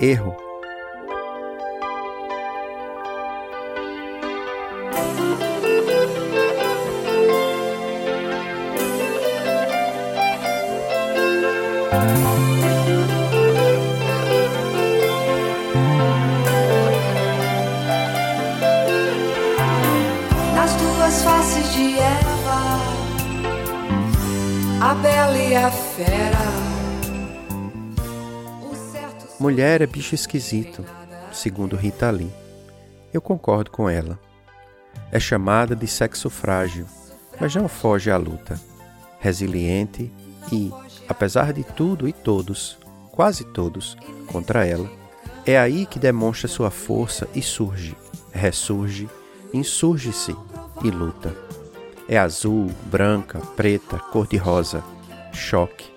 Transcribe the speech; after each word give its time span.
Erro. 0.00 0.51
Mulher 29.42 29.82
é 29.82 29.86
bicho 29.88 30.14
esquisito, 30.14 30.84
segundo 31.32 31.74
Rita 31.74 32.08
Lee. 32.12 32.30
Eu 33.12 33.20
concordo 33.20 33.72
com 33.72 33.90
ela. 33.90 34.16
É 35.10 35.18
chamada 35.18 35.74
de 35.74 35.84
sexo 35.88 36.30
frágil, 36.30 36.86
mas 37.40 37.52
não 37.56 37.66
foge 37.66 38.08
à 38.08 38.16
luta. 38.16 38.54
Resiliente 39.18 40.12
e, 40.52 40.70
apesar 41.08 41.52
de 41.52 41.64
tudo 41.64 42.06
e 42.06 42.12
todos, 42.12 42.78
quase 43.10 43.42
todos, 43.42 43.96
contra 44.28 44.64
ela, 44.64 44.88
é 45.44 45.58
aí 45.58 45.86
que 45.86 45.98
demonstra 45.98 46.46
sua 46.46 46.70
força 46.70 47.26
e 47.34 47.42
surge, 47.42 47.96
ressurge, 48.30 49.10
insurge-se 49.52 50.36
e 50.84 50.88
luta. 50.88 51.34
É 52.08 52.16
azul, 52.16 52.70
branca, 52.84 53.40
preta, 53.56 53.98
cor-de-rosa, 53.98 54.84
choque. 55.32 55.90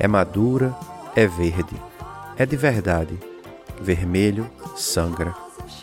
É 0.00 0.08
madura, 0.08 0.74
é 1.14 1.28
verde. 1.28 1.87
É 2.38 2.46
de 2.46 2.56
verdade. 2.56 3.18
Vermelho, 3.80 4.48
sangra. 4.76 5.34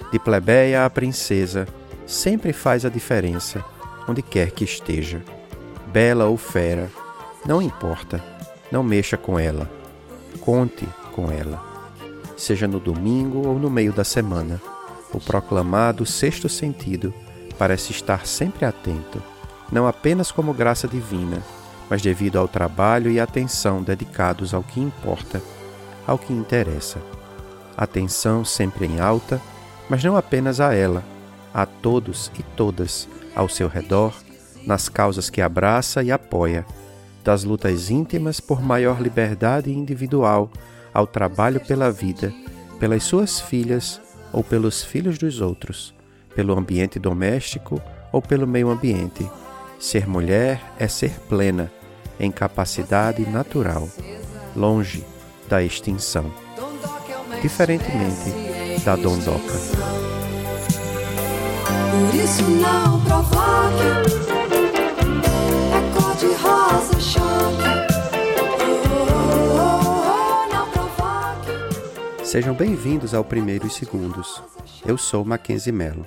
De 0.09 0.17
plebeia 0.17 0.86
a 0.86 0.89
princesa, 0.89 1.67
sempre 2.08 2.53
faz 2.53 2.86
a 2.86 2.89
diferença, 2.89 3.62
onde 4.08 4.22
quer 4.22 4.52
que 4.52 4.64
esteja. 4.64 5.22
Bela 5.88 6.25
ou 6.25 6.38
fera, 6.38 6.89
não 7.45 7.62
importa, 7.62 8.23
não 8.72 8.81
mexa 8.81 9.17
com 9.17 9.38
ela. 9.38 9.70
Conte 10.39 10.88
com 11.12 11.30
ela. 11.30 11.62
Seja 12.38 12.67
no 12.67 12.80
domingo 12.80 13.45
ou 13.45 13.59
no 13.59 13.69
meio 13.69 13.92
da 13.92 14.06
semana, 14.06 14.62
o 15.14 15.19
proclamado 15.19 16.06
sexto 16.06 16.47
sentido 16.47 17.14
parece 17.58 17.92
estar 17.92 18.25
sempre 18.25 18.66
atento, 18.66 19.22
não 19.72 19.88
apenas 19.88 20.31
como 20.31 20.53
graça 20.53 20.88
divina, 20.88 21.42
mas 21.90 22.02
devido 22.02 22.38
ao 22.38 22.47
trabalho 22.47 23.12
e 23.12 23.19
atenção 23.19 23.81
dedicados 23.81 24.53
ao 24.53 24.64
que 24.64 24.80
importa, 24.80 25.42
ao 26.06 26.17
que 26.17 26.34
interessa. 26.34 27.00
Atenção 27.78 28.45
sempre 28.45 28.86
em 28.86 29.00
alta, 29.00 29.42
mas 29.89 30.03
não 30.03 30.16
apenas 30.16 30.59
a 30.59 30.73
ela, 30.73 31.03
a 31.53 31.66
todos 31.66 32.31
e 32.38 32.44
todas 32.44 33.08
ao 33.36 33.50
seu 33.50 33.67
redor, 33.67 34.14
nas 34.66 34.89
causas 34.89 35.30
que 35.30 35.42
abraça 35.42 36.02
e 36.03 36.12
apoia, 36.12 36.66
das 37.23 37.44
lutas 37.44 37.89
íntimas 37.89 38.39
por 38.39 38.62
maior 38.62 39.02
liberdade 39.02 39.72
individual 39.72 40.50
ao 40.94 41.06
trabalho 41.06 41.59
pela 41.59 41.92
vida, 41.92 42.34
pelas 42.80 43.03
suas 43.03 43.40
filhas 43.40 44.00
ou 44.31 44.44
pelos 44.44 44.84
filhos 44.84 45.17
dos 45.17 45.42
outros, 45.42 45.94
pelo 46.36 46.58
ambiente 46.58 47.00
doméstico 47.00 47.81
ou 48.12 48.22
pelo 48.22 48.47
meio 48.47 48.69
ambiente. 48.69 49.30
Ser 49.80 50.08
mulher 50.08 50.62
é 50.79 50.88
ser 50.88 51.19
plena, 51.28 51.72
em 52.19 52.31
capacidade 52.31 53.28
natural, 53.29 53.90
longe 54.56 55.03
da 55.47 55.61
extinção, 55.61 56.31
diferentemente 57.41 58.83
da 58.83 58.95
dondoca. 58.95 59.53
Por 61.91 62.16
isso 62.16 62.44
não 62.44 63.01
provoque. 63.03 63.84
É 65.72 65.79
cor 65.94 66.16
de 66.17 66.28
rosa 66.35 67.00
choque. 67.00 67.85
Sejam 72.23 72.53
bem-vindos 72.53 73.13
ao 73.13 73.23
Primeiros 73.23 73.75
Segundos. 73.75 74.44
Eu 74.85 74.97
sou 74.97 75.23
Mackenzie 75.23 75.72
Mello. 75.72 76.05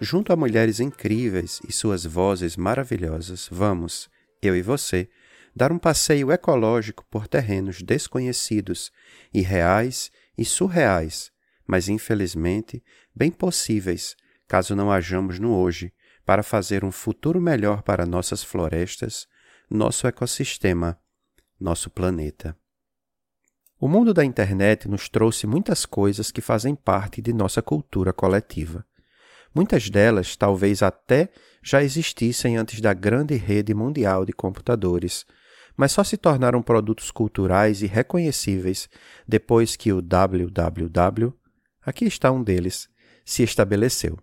Junto 0.00 0.32
a 0.32 0.36
mulheres 0.36 0.78
incríveis 0.80 1.60
e 1.68 1.72
suas 1.72 2.04
vozes 2.06 2.56
maravilhosas, 2.56 3.48
vamos, 3.50 4.08
eu 4.40 4.56
e 4.56 4.62
você, 4.62 5.08
dar 5.54 5.72
um 5.72 5.78
passeio 5.78 6.30
ecológico 6.30 7.04
por 7.10 7.26
terrenos 7.26 7.82
desconhecidos, 7.82 8.92
irreais 9.32 10.10
e 10.36 10.44
surreais, 10.44 11.30
mas 11.66 11.88
infelizmente 11.88 12.82
bem 13.14 13.30
possíveis, 13.30 14.16
caso 14.46 14.74
não 14.74 14.90
hajamos 14.90 15.38
no 15.38 15.54
hoje, 15.54 15.92
para 16.24 16.42
fazer 16.42 16.84
um 16.84 16.92
futuro 16.92 17.40
melhor 17.40 17.82
para 17.82 18.06
nossas 18.06 18.42
florestas, 18.42 19.26
nosso 19.68 20.06
ecossistema, 20.06 20.98
nosso 21.58 21.90
planeta. 21.90 22.56
O 23.78 23.88
mundo 23.88 24.12
da 24.12 24.24
internet 24.24 24.86
nos 24.88 25.08
trouxe 25.08 25.46
muitas 25.46 25.86
coisas 25.86 26.30
que 26.30 26.40
fazem 26.40 26.74
parte 26.74 27.22
de 27.22 27.32
nossa 27.32 27.62
cultura 27.62 28.12
coletiva. 28.12 28.84
Muitas 29.54 29.88
delas 29.88 30.36
talvez 30.36 30.82
até 30.82 31.30
já 31.62 31.82
existissem 31.82 32.56
antes 32.56 32.80
da 32.80 32.92
grande 32.92 33.36
rede 33.36 33.74
mundial 33.74 34.24
de 34.24 34.32
computadores, 34.32 35.24
mas 35.80 35.92
só 35.92 36.04
se 36.04 36.18
tornaram 36.18 36.60
produtos 36.60 37.10
culturais 37.10 37.80
e 37.80 37.86
reconhecíveis 37.86 38.86
depois 39.26 39.76
que 39.76 39.90
o 39.90 40.02
www, 40.02 41.32
aqui 41.80 42.04
está 42.04 42.30
um 42.30 42.42
deles, 42.42 42.86
se 43.24 43.42
estabeleceu. 43.42 44.18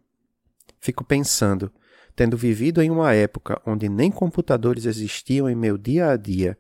Fico 0.80 1.04
pensando, 1.04 1.74
tendo 2.16 2.38
vivido 2.38 2.80
em 2.80 2.92
uma 2.92 3.12
época 3.12 3.60
onde 3.66 3.90
nem 3.90 4.12
computadores 4.12 4.86
existiam 4.86 5.50
em 5.50 5.56
meu 5.56 5.80
dia 5.80 6.12
a 6.12 6.16
dia, 6.16 6.56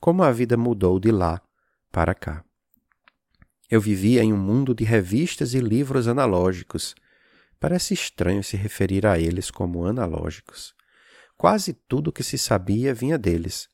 como 0.00 0.24
a 0.24 0.32
vida 0.32 0.56
mudou 0.56 0.98
de 0.98 1.12
lá 1.12 1.40
para 1.92 2.12
cá. 2.12 2.44
Eu 3.70 3.80
vivia 3.80 4.24
em 4.24 4.32
um 4.32 4.36
mundo 4.36 4.74
de 4.74 4.82
revistas 4.82 5.54
e 5.54 5.60
livros 5.60 6.08
analógicos. 6.08 6.96
Parece 7.60 7.94
estranho 7.94 8.42
se 8.42 8.56
referir 8.56 9.06
a 9.06 9.16
eles 9.16 9.48
como 9.48 9.84
analógicos. 9.86 10.74
Quase 11.36 11.72
tudo 11.72 12.08
o 12.08 12.12
que 12.12 12.24
se 12.24 12.36
sabia 12.36 12.92
vinha 12.92 13.16
deles. 13.16 13.69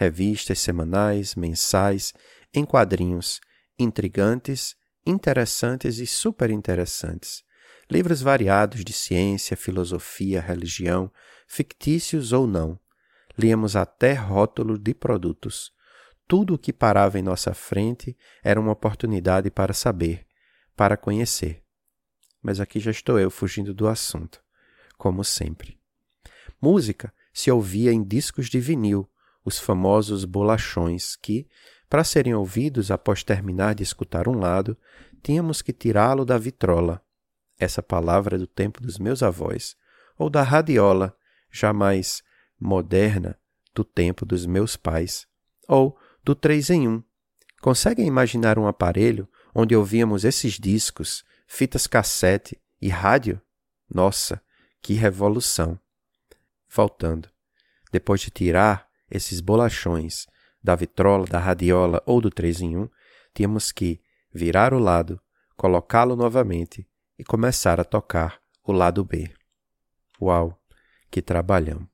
Revistas 0.00 0.58
semanais, 0.60 1.34
mensais, 1.34 2.14
em 2.54 2.64
quadrinhos, 2.64 3.38
intrigantes, 3.78 4.74
interessantes 5.04 5.98
e 5.98 6.06
superinteressantes. 6.06 7.44
Livros 7.90 8.22
variados 8.22 8.82
de 8.82 8.94
ciência, 8.94 9.58
filosofia, 9.58 10.40
religião, 10.40 11.12
fictícios 11.46 12.32
ou 12.32 12.46
não. 12.46 12.80
Líamos 13.38 13.76
até 13.76 14.14
rótulo 14.14 14.78
de 14.78 14.94
produtos. 14.94 15.70
Tudo 16.26 16.54
o 16.54 16.58
que 16.58 16.72
parava 16.72 17.18
em 17.18 17.22
nossa 17.22 17.52
frente 17.52 18.16
era 18.42 18.58
uma 18.58 18.72
oportunidade 18.72 19.50
para 19.50 19.74
saber, 19.74 20.26
para 20.74 20.96
conhecer. 20.96 21.62
Mas 22.42 22.58
aqui 22.58 22.80
já 22.80 22.90
estou 22.90 23.18
eu 23.18 23.30
fugindo 23.30 23.74
do 23.74 23.86
assunto, 23.86 24.42
como 24.96 25.22
sempre. 25.22 25.78
Música 26.58 27.12
se 27.34 27.50
ouvia 27.50 27.92
em 27.92 28.02
discos 28.02 28.48
de 28.48 28.58
vinil, 28.58 29.06
os 29.44 29.58
famosos 29.58 30.24
bolachões 30.24 31.16
que, 31.16 31.48
para 31.88 32.04
serem 32.04 32.34
ouvidos 32.34 32.90
após 32.90 33.24
terminar 33.24 33.74
de 33.74 33.82
escutar 33.82 34.28
um 34.28 34.38
lado, 34.38 34.76
tínhamos 35.22 35.62
que 35.62 35.72
tirá-lo 35.72 36.24
da 36.24 36.38
vitrola. 36.38 37.02
Essa 37.58 37.82
palavra 37.82 38.36
é 38.36 38.38
do 38.38 38.46
tempo 38.46 38.80
dos 38.80 38.98
meus 38.98 39.22
avós, 39.22 39.76
ou 40.16 40.30
da 40.30 40.42
radiola, 40.42 41.16
jamais 41.50 42.22
moderna, 42.58 43.38
do 43.74 43.84
tempo 43.84 44.24
dos 44.24 44.46
meus 44.46 44.76
pais, 44.76 45.26
ou 45.66 45.98
do 46.22 46.34
3 46.34 46.70
em 46.70 46.88
1. 46.88 47.02
Conseguem 47.60 48.06
imaginar 48.06 48.58
um 48.58 48.66
aparelho 48.66 49.28
onde 49.54 49.74
ouvíamos 49.74 50.24
esses 50.24 50.54
discos, 50.54 51.24
fitas 51.46 51.86
cassete 51.86 52.60
e 52.80 52.88
rádio? 52.88 53.40
Nossa, 53.92 54.40
que 54.80 54.94
revolução! 54.94 55.78
Voltando. 56.68 57.28
Depois 57.90 58.20
de 58.20 58.30
tirar 58.30 58.89
esses 59.10 59.40
bolachões 59.40 60.26
da 60.62 60.74
vitrola, 60.74 61.26
da 61.26 61.38
radiola 61.38 62.02
ou 62.06 62.20
do 62.20 62.30
3 62.30 62.60
em 62.60 62.76
1, 62.76 62.88
tínhamos 63.34 63.72
que 63.72 64.00
virar 64.32 64.72
o 64.72 64.78
lado, 64.78 65.20
colocá-lo 65.56 66.14
novamente 66.14 66.86
e 67.18 67.24
começar 67.24 67.80
a 67.80 67.84
tocar 67.84 68.40
o 68.62 68.72
lado 68.72 69.04
B. 69.04 69.30
Uau, 70.20 70.60
que 71.10 71.20
trabalhão! 71.20 71.88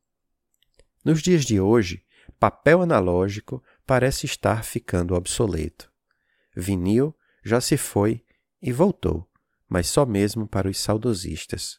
Nos 1.04 1.22
dias 1.22 1.44
de 1.44 1.60
hoje, 1.60 2.04
papel 2.38 2.82
analógico 2.82 3.62
parece 3.86 4.26
estar 4.26 4.64
ficando 4.64 5.14
obsoleto. 5.14 5.90
Vinil 6.54 7.16
já 7.44 7.60
se 7.60 7.76
foi 7.76 8.24
e 8.60 8.72
voltou, 8.72 9.28
mas 9.68 9.86
só 9.86 10.04
mesmo 10.04 10.46
para 10.46 10.68
os 10.68 10.78
saudosistas. 10.78 11.78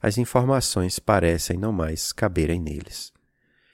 As 0.00 0.16
informações 0.16 0.98
parecem 0.98 1.58
não 1.58 1.72
mais 1.72 2.12
caberem 2.12 2.60
neles. 2.60 3.12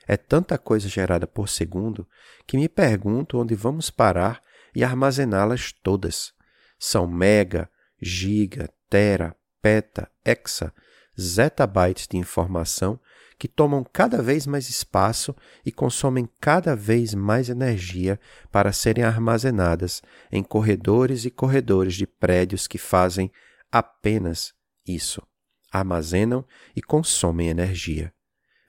É 0.07 0.17
tanta 0.17 0.57
coisa 0.57 0.89
gerada 0.89 1.27
por 1.27 1.49
segundo 1.49 2.07
que 2.47 2.57
me 2.57 2.69
pergunto 2.69 3.39
onde 3.39 3.55
vamos 3.55 3.91
parar 3.91 4.41
e 4.75 4.85
armazená-las 4.85 5.73
todas. 5.73 6.33
São 6.79 7.07
mega, 7.07 7.69
giga, 8.01 8.71
tera, 8.89 9.35
peta, 9.61 10.11
hexa, 10.25 10.73
zettabytes 11.19 12.07
de 12.07 12.17
informação 12.17 13.01
que 13.39 13.49
tomam 13.49 13.85
cada 13.85 14.23
vez 14.23 14.47
mais 14.47 14.69
espaço 14.69 15.35
e 15.65 15.71
consomem 15.71 16.29
cada 16.41 16.75
vez 16.75 17.13
mais 17.15 17.49
energia 17.49 18.19
para 18.51 18.73
serem 18.73 19.05
armazenadas 19.05 20.03
em 20.33 20.43
corredores 20.43 21.25
e 21.25 21.31
corredores 21.31 21.95
de 21.95 22.07
prédios 22.07 22.67
que 22.67 22.79
fazem 22.79 23.31
apenas 23.71 24.55
isso. 24.87 25.23
Armazenam 25.71 26.45
e 26.75 26.81
consomem 26.81 27.49
energia. 27.49 28.13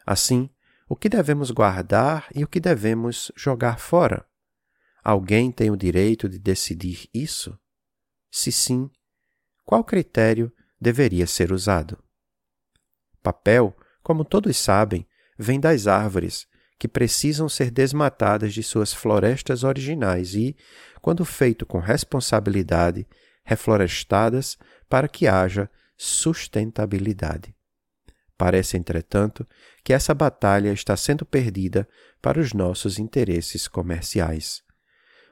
Assim, 0.06 0.50
o 0.88 0.96
que 0.96 1.10
devemos 1.10 1.52
guardar 1.52 2.28
e 2.34 2.44
o 2.44 2.48
que 2.48 2.60
devemos 2.60 3.32
jogar 3.36 3.80
fora? 3.80 4.26
Alguém 5.04 5.52
tem 5.52 5.70
o 5.70 5.78
direito 5.78 6.28
de 6.28 6.40
decidir 6.40 7.10
isso? 7.14 7.58
Se 8.32 8.52
sim, 8.52 8.90
qual 9.66 9.84
critério 9.84 10.52
deveria 10.80 11.28
ser 11.28 11.52
usado? 11.52 11.98
Papel 13.22 13.76
como 14.08 14.24
todos 14.24 14.56
sabem, 14.56 15.06
vem 15.38 15.60
das 15.60 15.86
árvores, 15.86 16.48
que 16.80 16.88
precisam 16.88 17.50
ser 17.50 17.70
desmatadas 17.70 18.54
de 18.54 18.64
suas 18.64 18.94
florestas 18.94 19.66
originais 19.66 20.34
e, 20.34 20.56
quando 21.02 21.26
feito 21.26 21.66
com 21.66 21.78
responsabilidade, 21.78 23.06
reflorestadas 23.44 24.58
para 24.88 25.10
que 25.10 25.28
haja 25.28 25.70
sustentabilidade. 25.98 27.54
Parece, 28.38 28.78
entretanto, 28.78 29.48
que 29.84 29.92
essa 29.92 30.14
batalha 30.14 30.72
está 30.72 30.96
sendo 30.96 31.26
perdida 31.26 31.88
para 32.22 32.40
os 32.40 32.54
nossos 32.54 33.00
interesses 33.00 33.68
comerciais. 33.68 34.64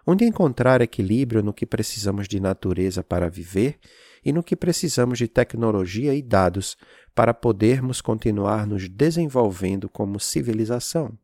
Onde 0.07 0.25
encontrar 0.25 0.81
equilíbrio 0.81 1.43
no 1.43 1.53
que 1.53 1.65
precisamos 1.65 2.27
de 2.27 2.39
natureza 2.39 3.03
para 3.03 3.29
viver 3.29 3.79
e 4.23 4.33
no 4.33 4.43
que 4.43 4.55
precisamos 4.55 5.19
de 5.19 5.27
tecnologia 5.27 6.15
e 6.15 6.21
dados 6.21 6.77
para 7.13 7.33
podermos 7.33 8.01
continuar 8.01 8.65
nos 8.65 8.89
desenvolvendo 8.89 9.87
como 9.87 10.19
civilização. 10.19 11.17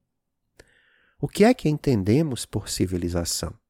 O 1.20 1.28
que 1.28 1.44
é 1.44 1.54
que 1.54 1.70
entendemos 1.70 2.46
por 2.46 2.70
civilização? 2.70 3.61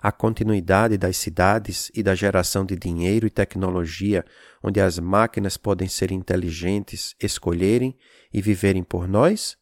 A 0.00 0.12
continuidade 0.12 0.96
das 0.96 1.16
cidades 1.16 1.90
e 1.92 2.02
da 2.02 2.14
geração 2.14 2.64
de 2.64 2.76
dinheiro 2.76 3.26
e 3.26 3.30
tecnologia, 3.30 4.24
onde 4.62 4.80
as 4.80 4.98
máquinas 4.98 5.56
podem 5.56 5.88
ser 5.88 6.12
inteligentes, 6.12 7.16
escolherem 7.20 7.96
e 8.32 8.40
viverem 8.40 8.84
por 8.84 9.08
nós? 9.08 9.56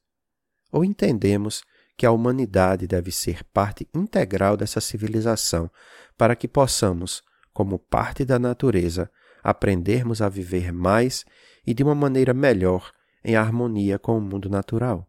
Ou 0.71 0.85
entendemos 0.85 1.63
que 1.97 2.05
a 2.05 2.11
humanidade 2.11 2.87
deve 2.87 3.11
ser 3.11 3.43
parte 3.45 3.89
integral 3.95 4.57
dessa 4.57 4.81
civilização 4.81 5.71
para 6.19 6.37
que 6.37 6.47
possamos, 6.47 7.23
como 7.53 7.79
parte 7.79 8.25
da 8.25 8.39
natureza, 8.39 9.11
aprendermos 9.43 10.21
a 10.21 10.29
viver 10.29 10.71
mais 10.73 11.25
e 11.67 11.73
de 11.73 11.83
uma 11.83 11.95
maneira 11.95 12.35
melhor 12.35 12.93
em 13.25 13.37
harmonia 13.37 13.99
com 13.99 14.19
o 14.19 14.21
mundo 14.21 14.51
natural. 14.51 15.09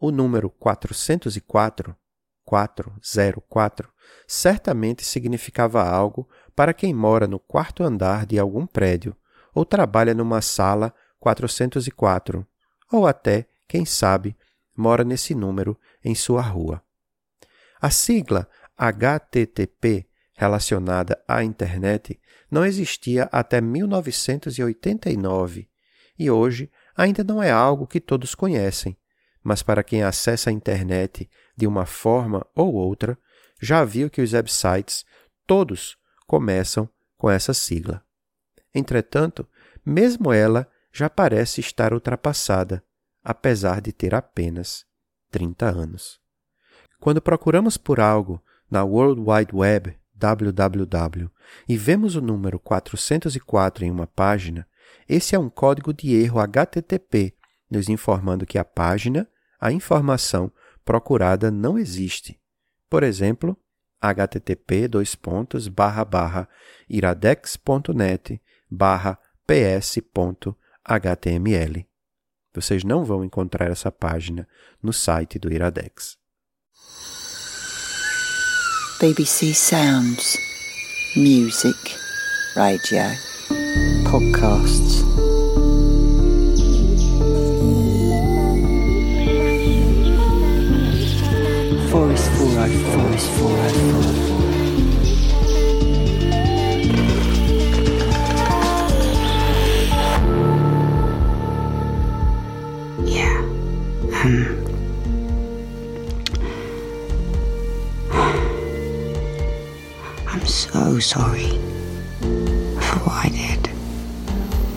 O 0.00 0.10
número 0.10 0.48
404, 0.48 1.94
404, 2.44 3.88
certamente 4.26 5.04
significava 5.04 5.82
algo 5.82 6.28
para 6.54 6.74
quem 6.74 6.92
mora 6.92 7.26
no 7.26 7.38
quarto 7.38 7.82
andar 7.82 8.26
de 8.26 8.38
algum 8.38 8.66
prédio 8.66 9.16
ou 9.54 9.64
trabalha 9.64 10.14
numa 10.14 10.40
sala 10.40 10.94
404, 11.20 12.46
ou 12.90 13.06
até, 13.06 13.46
quem 13.68 13.84
sabe, 13.84 14.34
mora 14.76 15.04
nesse 15.04 15.34
número 15.34 15.78
em 16.04 16.14
sua 16.14 16.42
rua. 16.42 16.82
A 17.80 17.90
sigla 17.90 18.48
HTTP 18.76 20.06
relacionada 20.34 21.22
à 21.28 21.44
internet 21.44 22.18
não 22.50 22.64
existia 22.64 23.28
até 23.30 23.60
1989 23.60 25.68
e 26.18 26.30
hoje 26.30 26.70
ainda 26.96 27.22
não 27.22 27.42
é 27.42 27.50
algo 27.50 27.86
que 27.86 28.00
todos 28.00 28.34
conhecem, 28.34 28.96
mas 29.42 29.62
para 29.62 29.82
quem 29.82 30.02
acessa 30.02 30.50
a 30.50 30.52
internet 30.52 31.28
de 31.56 31.66
uma 31.66 31.86
forma 31.86 32.46
ou 32.54 32.74
outra, 32.74 33.18
já 33.60 33.84
viu 33.84 34.10
que 34.10 34.20
os 34.20 34.32
websites 34.32 35.04
todos 35.46 35.96
começam 36.26 36.88
com 37.16 37.30
essa 37.30 37.54
sigla. 37.54 38.02
Entretanto, 38.74 39.46
mesmo 39.84 40.32
ela 40.32 40.66
já 40.92 41.08
parece 41.08 41.60
estar 41.60 41.92
ultrapassada, 41.92 42.82
apesar 43.22 43.80
de 43.80 43.92
ter 43.92 44.14
apenas 44.14 44.84
30 45.30 45.66
anos. 45.66 46.20
Quando 47.00 47.20
procuramos 47.20 47.76
por 47.76 48.00
algo 48.00 48.42
na 48.70 48.84
World 48.84 49.20
Wide 49.20 49.54
Web 49.54 49.98
www 50.14 51.30
e 51.68 51.76
vemos 51.76 52.14
o 52.14 52.20
número 52.20 52.58
404 52.60 53.84
em 53.84 53.90
uma 53.90 54.06
página, 54.06 54.66
esse 55.08 55.34
é 55.34 55.38
um 55.38 55.50
código 55.50 55.92
de 55.92 56.14
erro 56.14 56.38
HTTP, 56.38 57.34
nos 57.70 57.88
informando 57.88 58.46
que 58.46 58.58
a 58.58 58.64
página, 58.64 59.28
a 59.62 59.70
informação 59.70 60.52
procurada 60.84 61.48
não 61.48 61.78
existe. 61.78 62.38
Por 62.90 63.04
exemplo, 63.04 63.56
http 64.00 64.88
iradex.net 66.88 68.42
ps.html. 69.46 70.56
Vocês 72.52 72.82
não 72.82 73.04
vão 73.04 73.24
encontrar 73.24 73.70
essa 73.70 73.92
página 73.92 74.48
no 74.82 74.92
site 74.92 75.38
do 75.38 75.52
Iradex. 75.52 76.18
BBC 79.00 79.54
Sounds, 79.54 80.36
music, 81.16 81.96
radio, 82.56 82.98
podcasts. 84.10 85.31
Forest 91.92 92.30
404, 92.38 92.98
Forest 92.98 93.30
404. 93.32 94.32
Yeah. 103.04 103.42
Hmm. 104.08 104.62
so 110.46 110.98
sorry 110.98 111.48
for 112.80 112.98
what 113.04 113.26
I 113.26 113.28
did. 113.28 113.68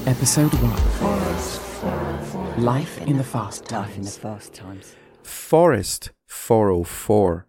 Episode 0.05 0.53
1 0.53 2.63
Life 2.65 2.99
in 3.03 3.15
the 3.17 3.23
Fast 3.23 3.63
Times. 3.63 3.87
Life 3.87 3.95
in 3.95 4.03
the 4.03 4.11
Fast 4.11 4.53
Times. 4.53 4.95
Forest 5.23 6.11
404 6.43 7.45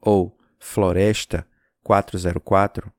ou 0.00 0.36
Floresta 0.58 1.46
404 1.82 2.92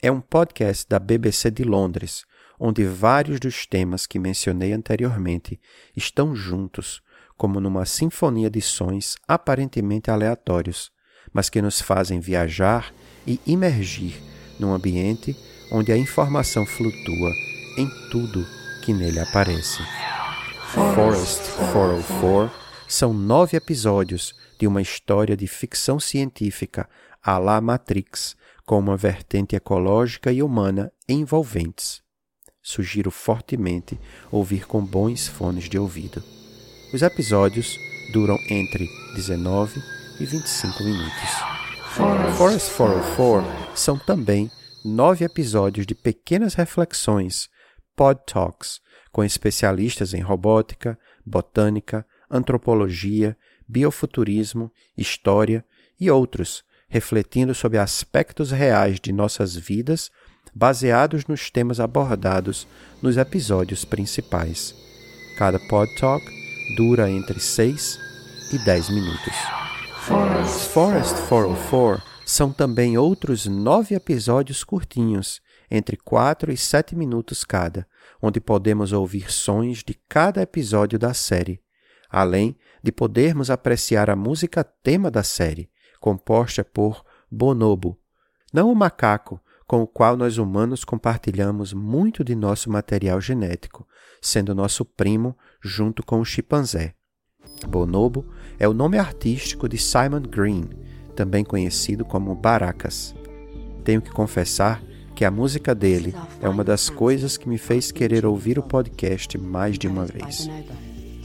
é 0.00 0.10
um 0.10 0.20
podcast 0.20 0.86
da 0.88 0.98
BBC 0.98 1.50
de 1.50 1.64
Londres, 1.64 2.24
onde 2.58 2.84
vários 2.84 3.40
dos 3.40 3.66
temas 3.66 4.06
que 4.06 4.18
mencionei 4.18 4.72
anteriormente 4.72 5.60
estão 5.94 6.34
juntos, 6.34 7.02
como 7.36 7.60
numa 7.60 7.84
sinfonia 7.84 8.48
de 8.48 8.62
sons 8.62 9.16
aparentemente 9.26 10.10
aleatórios, 10.10 10.90
mas 11.32 11.50
que 11.50 11.60
nos 11.60 11.80
fazem 11.80 12.20
viajar 12.20 12.94
e 13.26 13.40
imergir 13.46 14.22
num 14.58 14.72
ambiente 14.72 15.36
onde 15.72 15.90
a 15.92 15.98
informação 15.98 16.64
flutua 16.64 17.32
em 17.76 17.88
tudo 18.10 18.46
que 18.82 18.94
nele 18.94 19.20
aparece. 19.20 19.82
Forest 20.94 21.52
404 21.72 22.66
são 22.88 23.12
nove 23.12 23.56
episódios 23.56 24.34
de 24.58 24.66
uma 24.66 24.82
história 24.82 25.36
de 25.36 25.46
ficção 25.46 25.98
científica 26.00 26.88
à 27.22 27.38
la 27.38 27.60
Matrix, 27.60 28.36
com 28.64 28.78
uma 28.78 28.96
vertente 28.96 29.54
ecológica 29.54 30.32
e 30.32 30.42
humana 30.42 30.92
envolventes. 31.08 32.02
Sugiro 32.62 33.10
fortemente 33.10 33.98
ouvir 34.30 34.66
com 34.66 34.84
bons 34.84 35.28
fones 35.28 35.68
de 35.68 35.78
ouvido. 35.78 36.22
Os 36.92 37.02
episódios 37.02 37.78
duram 38.12 38.36
entre 38.50 38.88
19 39.14 39.80
e 40.20 40.24
25 40.24 40.82
minutos. 40.82 41.56
Forest 42.36 42.76
404 42.76 43.76
são 43.76 43.98
também 43.98 44.50
nove 44.84 45.24
episódios 45.24 45.86
de 45.86 45.94
pequenas 45.94 46.54
reflexões, 46.54 47.48
pod 47.94 48.20
talks, 48.26 48.80
com 49.10 49.24
especialistas 49.24 50.12
em 50.12 50.20
robótica, 50.20 50.98
botânica, 51.24 52.06
antropologia, 52.30 53.36
biofuturismo, 53.68 54.72
história 54.96 55.64
e 55.98 56.10
outros, 56.10 56.64
refletindo 56.88 57.54
sobre 57.54 57.78
aspectos 57.78 58.50
reais 58.50 59.00
de 59.00 59.12
nossas 59.12 59.56
vidas, 59.56 60.10
baseados 60.54 61.26
nos 61.26 61.50
temas 61.50 61.80
abordados 61.80 62.66
nos 63.02 63.16
episódios 63.16 63.84
principais. 63.84 64.74
Cada 65.36 65.58
Pod 65.68 65.92
Talk 65.96 66.24
dura 66.76 67.10
entre 67.10 67.38
6 67.38 67.98
e 68.52 68.58
10 68.64 68.90
minutos. 68.90 69.34
Forest 70.06 71.28
404 71.28 72.02
são 72.24 72.52
também 72.52 72.96
outros 72.96 73.46
nove 73.46 73.94
episódios 73.94 74.64
curtinhos, 74.64 75.40
entre 75.70 75.96
4 75.96 76.52
e 76.52 76.56
7 76.56 76.96
minutos 76.96 77.44
cada, 77.44 77.86
onde 78.22 78.40
podemos 78.40 78.92
ouvir 78.92 79.30
sons 79.30 79.82
de 79.84 79.94
cada 80.08 80.42
episódio 80.42 80.98
da 80.98 81.12
série, 81.12 81.60
além 82.10 82.56
de 82.82 82.92
podermos 82.92 83.50
apreciar 83.50 84.08
a 84.08 84.16
música 84.16 84.62
tema 84.64 85.10
da 85.10 85.22
série, 85.22 85.70
composta 86.00 86.64
por 86.64 87.04
Bonobo, 87.30 87.98
não 88.52 88.70
o 88.70 88.74
macaco 88.74 89.40
com 89.66 89.82
o 89.82 89.86
qual 89.86 90.16
nós 90.16 90.38
humanos 90.38 90.84
compartilhamos 90.84 91.72
muito 91.72 92.22
de 92.22 92.34
nosso 92.34 92.70
material 92.70 93.20
genético, 93.20 93.86
sendo 94.22 94.54
nosso 94.54 94.84
primo 94.84 95.36
junto 95.60 96.04
com 96.04 96.20
o 96.20 96.24
chimpanzé. 96.24 96.94
Bonobo 97.68 98.24
é 98.58 98.68
o 98.68 98.72
nome 98.72 98.98
artístico 98.98 99.68
de 99.68 99.78
Simon 99.78 100.22
Green, 100.22 100.68
também 101.14 101.44
conhecido 101.44 102.04
como 102.04 102.34
Baracas. 102.34 103.14
Tenho 103.82 104.00
que 104.00 104.10
confessar 104.10 104.82
que 105.14 105.24
a 105.24 105.30
música 105.30 105.74
dele 105.74 106.14
é 106.40 106.48
uma 106.48 106.62
das 106.62 106.90
coisas 106.90 107.36
que 107.36 107.48
me 107.48 107.56
fez 107.56 107.90
querer 107.90 108.26
ouvir 108.26 108.58
o 108.58 108.62
podcast 108.62 109.36
mais 109.38 109.78
de 109.78 109.88
uma 109.88 110.04
vez. 110.04 110.48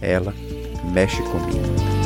Ela 0.01 0.33
mexe 0.83 1.21
comigo. 1.23 2.00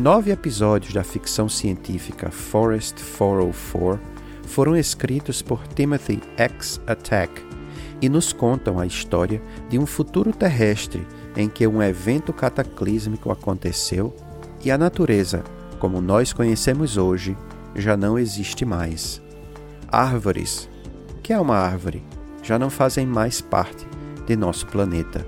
Nove 0.00 0.30
episódios 0.30 0.94
da 0.94 1.04
ficção 1.04 1.46
científica 1.46 2.30
Forest 2.30 3.04
404 3.18 4.00
foram 4.46 4.74
escritos 4.74 5.42
por 5.42 5.68
Timothy 5.68 6.22
X. 6.38 6.80
Attack 6.86 7.30
e 8.00 8.08
nos 8.08 8.32
contam 8.32 8.80
a 8.80 8.86
história 8.86 9.42
de 9.68 9.78
um 9.78 9.84
futuro 9.84 10.32
terrestre 10.32 11.06
em 11.36 11.50
que 11.50 11.66
um 11.66 11.82
evento 11.82 12.32
cataclísmico 12.32 13.30
aconteceu 13.30 14.16
e 14.64 14.70
a 14.70 14.78
natureza, 14.78 15.44
como 15.78 16.00
nós 16.00 16.32
conhecemos 16.32 16.96
hoje, 16.96 17.36
já 17.76 17.94
não 17.94 18.18
existe 18.18 18.64
mais. 18.64 19.20
Árvores, 19.86 20.66
que 21.22 21.30
é 21.30 21.38
uma 21.38 21.56
árvore, 21.56 22.02
já 22.42 22.58
não 22.58 22.70
fazem 22.70 23.06
mais 23.06 23.42
parte 23.42 23.86
de 24.26 24.34
nosso 24.34 24.66
planeta. 24.66 25.26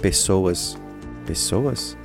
Pessoas, 0.00 0.76
pessoas 1.24 1.96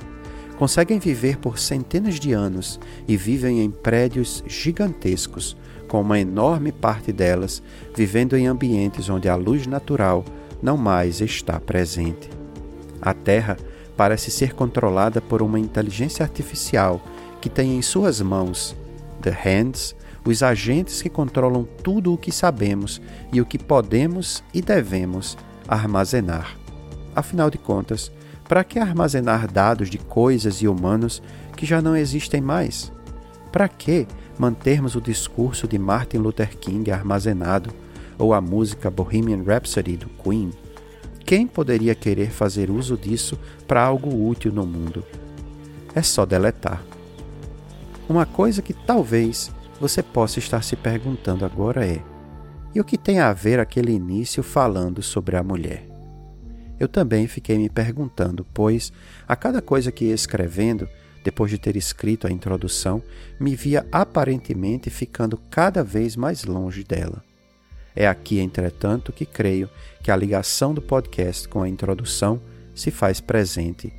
conseguem 0.58 0.98
viver 0.98 1.38
por 1.38 1.56
centenas 1.56 2.18
de 2.18 2.32
anos 2.32 2.80
e 3.06 3.16
vivem 3.16 3.60
em 3.62 3.70
prédios 3.70 4.42
gigantescos, 4.44 5.56
com 5.86 6.00
uma 6.00 6.18
enorme 6.18 6.72
parte 6.72 7.12
delas 7.12 7.62
vivendo 7.94 8.36
em 8.36 8.48
ambientes 8.48 9.08
onde 9.08 9.28
a 9.28 9.36
luz 9.36 9.68
natural 9.68 10.24
não 10.60 10.76
mais 10.76 11.20
está 11.20 11.60
presente. 11.60 12.28
A 13.00 13.14
Terra 13.14 13.56
parece 13.96 14.32
ser 14.32 14.52
controlada 14.52 15.20
por 15.20 15.42
uma 15.42 15.60
inteligência 15.60 16.24
artificial 16.24 17.00
que 17.40 17.48
tem 17.48 17.76
em 17.76 17.82
suas 17.82 18.20
mãos, 18.20 18.76
The 19.22 19.30
Hands, 19.30 19.94
os 20.26 20.42
agentes 20.42 21.00
que 21.00 21.08
controlam 21.08 21.66
tudo 21.84 22.12
o 22.12 22.18
que 22.18 22.32
sabemos 22.32 23.00
e 23.32 23.40
o 23.40 23.46
que 23.46 23.58
podemos 23.58 24.42
e 24.52 24.60
devemos 24.60 25.38
armazenar. 25.68 26.56
Afinal 27.14 27.48
de 27.48 27.58
contas, 27.58 28.10
para 28.48 28.64
que 28.64 28.78
armazenar 28.78 29.50
dados 29.52 29.90
de 29.90 29.98
coisas 29.98 30.62
e 30.62 30.66
humanos 30.66 31.22
que 31.54 31.66
já 31.66 31.82
não 31.82 31.94
existem 31.94 32.40
mais? 32.40 32.90
Para 33.52 33.68
que 33.68 34.06
mantermos 34.38 34.96
o 34.96 35.00
discurso 35.00 35.68
de 35.68 35.78
Martin 35.78 36.16
Luther 36.16 36.56
King 36.56 36.90
armazenado 36.90 37.70
ou 38.18 38.32
a 38.32 38.40
música 38.40 38.90
Bohemian 38.90 39.42
Rhapsody 39.42 39.98
do 39.98 40.08
Queen? 40.22 40.50
Quem 41.26 41.46
poderia 41.46 41.94
querer 41.94 42.30
fazer 42.30 42.70
uso 42.70 42.96
disso 42.96 43.38
para 43.66 43.82
algo 43.82 44.26
útil 44.28 44.50
no 44.50 44.64
mundo? 44.64 45.04
É 45.94 46.00
só 46.00 46.24
deletar. 46.24 46.82
Uma 48.08 48.24
coisa 48.24 48.62
que 48.62 48.72
talvez 48.72 49.50
você 49.78 50.02
possa 50.02 50.38
estar 50.38 50.62
se 50.62 50.74
perguntando 50.74 51.44
agora 51.44 51.86
é: 51.86 52.02
e 52.74 52.80
o 52.80 52.84
que 52.84 52.96
tem 52.96 53.20
a 53.20 53.32
ver 53.34 53.60
aquele 53.60 53.92
início 53.92 54.42
falando 54.42 55.02
sobre 55.02 55.36
a 55.36 55.42
mulher? 55.42 55.97
Eu 56.78 56.88
também 56.88 57.26
fiquei 57.26 57.58
me 57.58 57.68
perguntando, 57.68 58.46
pois 58.54 58.92
a 59.26 59.34
cada 59.34 59.60
coisa 59.60 59.90
que 59.90 60.06
ia 60.06 60.14
escrevendo, 60.14 60.88
depois 61.24 61.50
de 61.50 61.58
ter 61.58 61.76
escrito 61.76 62.26
a 62.26 62.30
introdução, 62.30 63.02
me 63.38 63.54
via 63.56 63.86
aparentemente 63.90 64.90
ficando 64.90 65.36
cada 65.50 65.82
vez 65.82 66.16
mais 66.16 66.44
longe 66.44 66.84
dela. 66.84 67.24
É 67.94 68.06
aqui, 68.06 68.38
entretanto, 68.38 69.12
que 69.12 69.26
creio 69.26 69.68
que 70.02 70.10
a 70.10 70.16
ligação 70.16 70.72
do 70.72 70.80
podcast 70.80 71.48
com 71.48 71.62
a 71.62 71.68
introdução 71.68 72.40
se 72.74 72.92
faz 72.92 73.20
presente, 73.20 73.92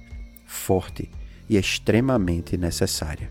forte 0.45 1.11
e 1.49 1.57
extremamente 1.57 2.55
necessária. 2.55 3.29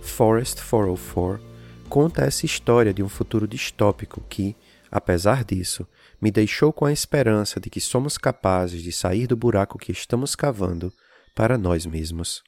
Forest 0.00 0.62
404 0.62 1.50
conta 1.90 2.22
essa 2.22 2.46
história 2.46 2.94
de 2.94 3.02
um 3.02 3.08
futuro 3.08 3.46
distópico 3.46 4.22
que, 4.28 4.56
apesar 4.90 5.44
disso, 5.44 5.86
me 6.20 6.30
deixou 6.30 6.72
com 6.72 6.84
a 6.84 6.92
esperança 6.92 7.58
de 7.58 7.70
que 7.70 7.80
somos 7.80 8.18
capazes 8.18 8.82
de 8.82 8.92
sair 8.92 9.26
do 9.26 9.36
buraco 9.36 9.78
que 9.78 9.90
estamos 9.90 10.36
cavando 10.36 10.92
para 11.34 11.56
nós 11.56 11.86
mesmos. 11.86 12.42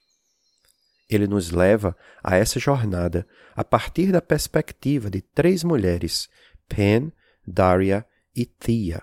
Ele 1.08 1.26
nos 1.26 1.50
leva 1.50 1.96
a 2.22 2.36
essa 2.36 2.58
jornada 2.58 3.26
a 3.54 3.64
partir 3.64 4.12
da 4.12 4.20
perspectiva 4.20 5.10
de 5.10 5.20
três 5.20 5.64
mulheres, 5.64 6.28
Pen, 6.68 7.12
Daria 7.46 8.04
e 8.34 8.46
Thea. 8.46 9.02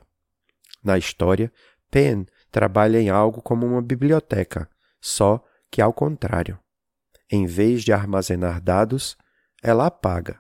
Na 0.83 0.97
história, 0.97 1.51
Pen 1.91 2.25
trabalha 2.51 2.99
em 2.99 3.09
algo 3.09 3.41
como 3.41 3.65
uma 3.65 3.81
biblioteca, 3.81 4.69
só 4.99 5.43
que 5.69 5.81
ao 5.81 5.93
contrário. 5.93 6.59
Em 7.31 7.45
vez 7.45 7.83
de 7.83 7.93
armazenar 7.93 8.59
dados, 8.59 9.15
ela 9.61 9.85
apaga. 9.85 10.39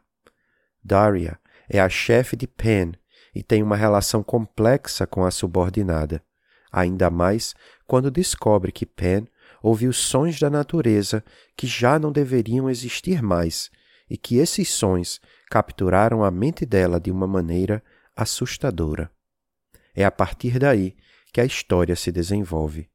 Daria 0.83 1.39
é 1.69 1.79
a 1.79 1.89
chefe 1.89 2.35
de 2.35 2.47
Pen 2.47 2.93
e 3.39 3.41
tem 3.41 3.63
uma 3.63 3.77
relação 3.77 4.21
complexa 4.21 5.07
com 5.07 5.23
a 5.23 5.31
subordinada, 5.31 6.21
ainda 6.69 7.09
mais 7.09 7.55
quando 7.87 8.11
descobre 8.11 8.69
que 8.69 8.85
Pen 8.85 9.25
ouviu 9.63 9.93
sons 9.93 10.37
da 10.37 10.49
natureza 10.49 11.23
que 11.55 11.65
já 11.65 11.97
não 11.97 12.11
deveriam 12.11 12.69
existir 12.69 13.23
mais 13.23 13.71
e 14.09 14.17
que 14.17 14.39
esses 14.39 14.67
sons 14.69 15.21
capturaram 15.49 16.21
a 16.21 16.29
mente 16.29 16.65
dela 16.65 16.99
de 16.99 17.09
uma 17.09 17.25
maneira 17.25 17.81
assustadora. 18.13 19.09
É 19.95 20.03
a 20.03 20.11
partir 20.11 20.59
daí 20.59 20.97
que 21.31 21.39
a 21.39 21.45
história 21.45 21.95
se 21.95 22.11
desenvolve. 22.11 22.89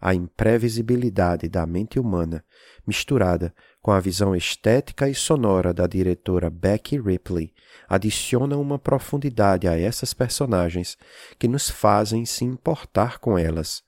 A 0.00 0.12
imprevisibilidade 0.12 1.48
da 1.48 1.64
mente 1.64 2.00
humana, 2.00 2.44
misturada 2.84 3.54
com 3.84 3.90
a 3.90 4.00
visão 4.00 4.34
estética 4.34 5.10
e 5.10 5.14
sonora 5.14 5.74
da 5.74 5.86
diretora 5.86 6.48
Becky 6.48 6.98
Ripley, 6.98 7.52
adiciona 7.86 8.56
uma 8.56 8.78
profundidade 8.78 9.68
a 9.68 9.78
essas 9.78 10.14
personagens 10.14 10.96
que 11.38 11.46
nos 11.46 11.68
fazem 11.68 12.24
se 12.24 12.46
importar 12.46 13.18
com 13.18 13.36
elas, 13.36 13.84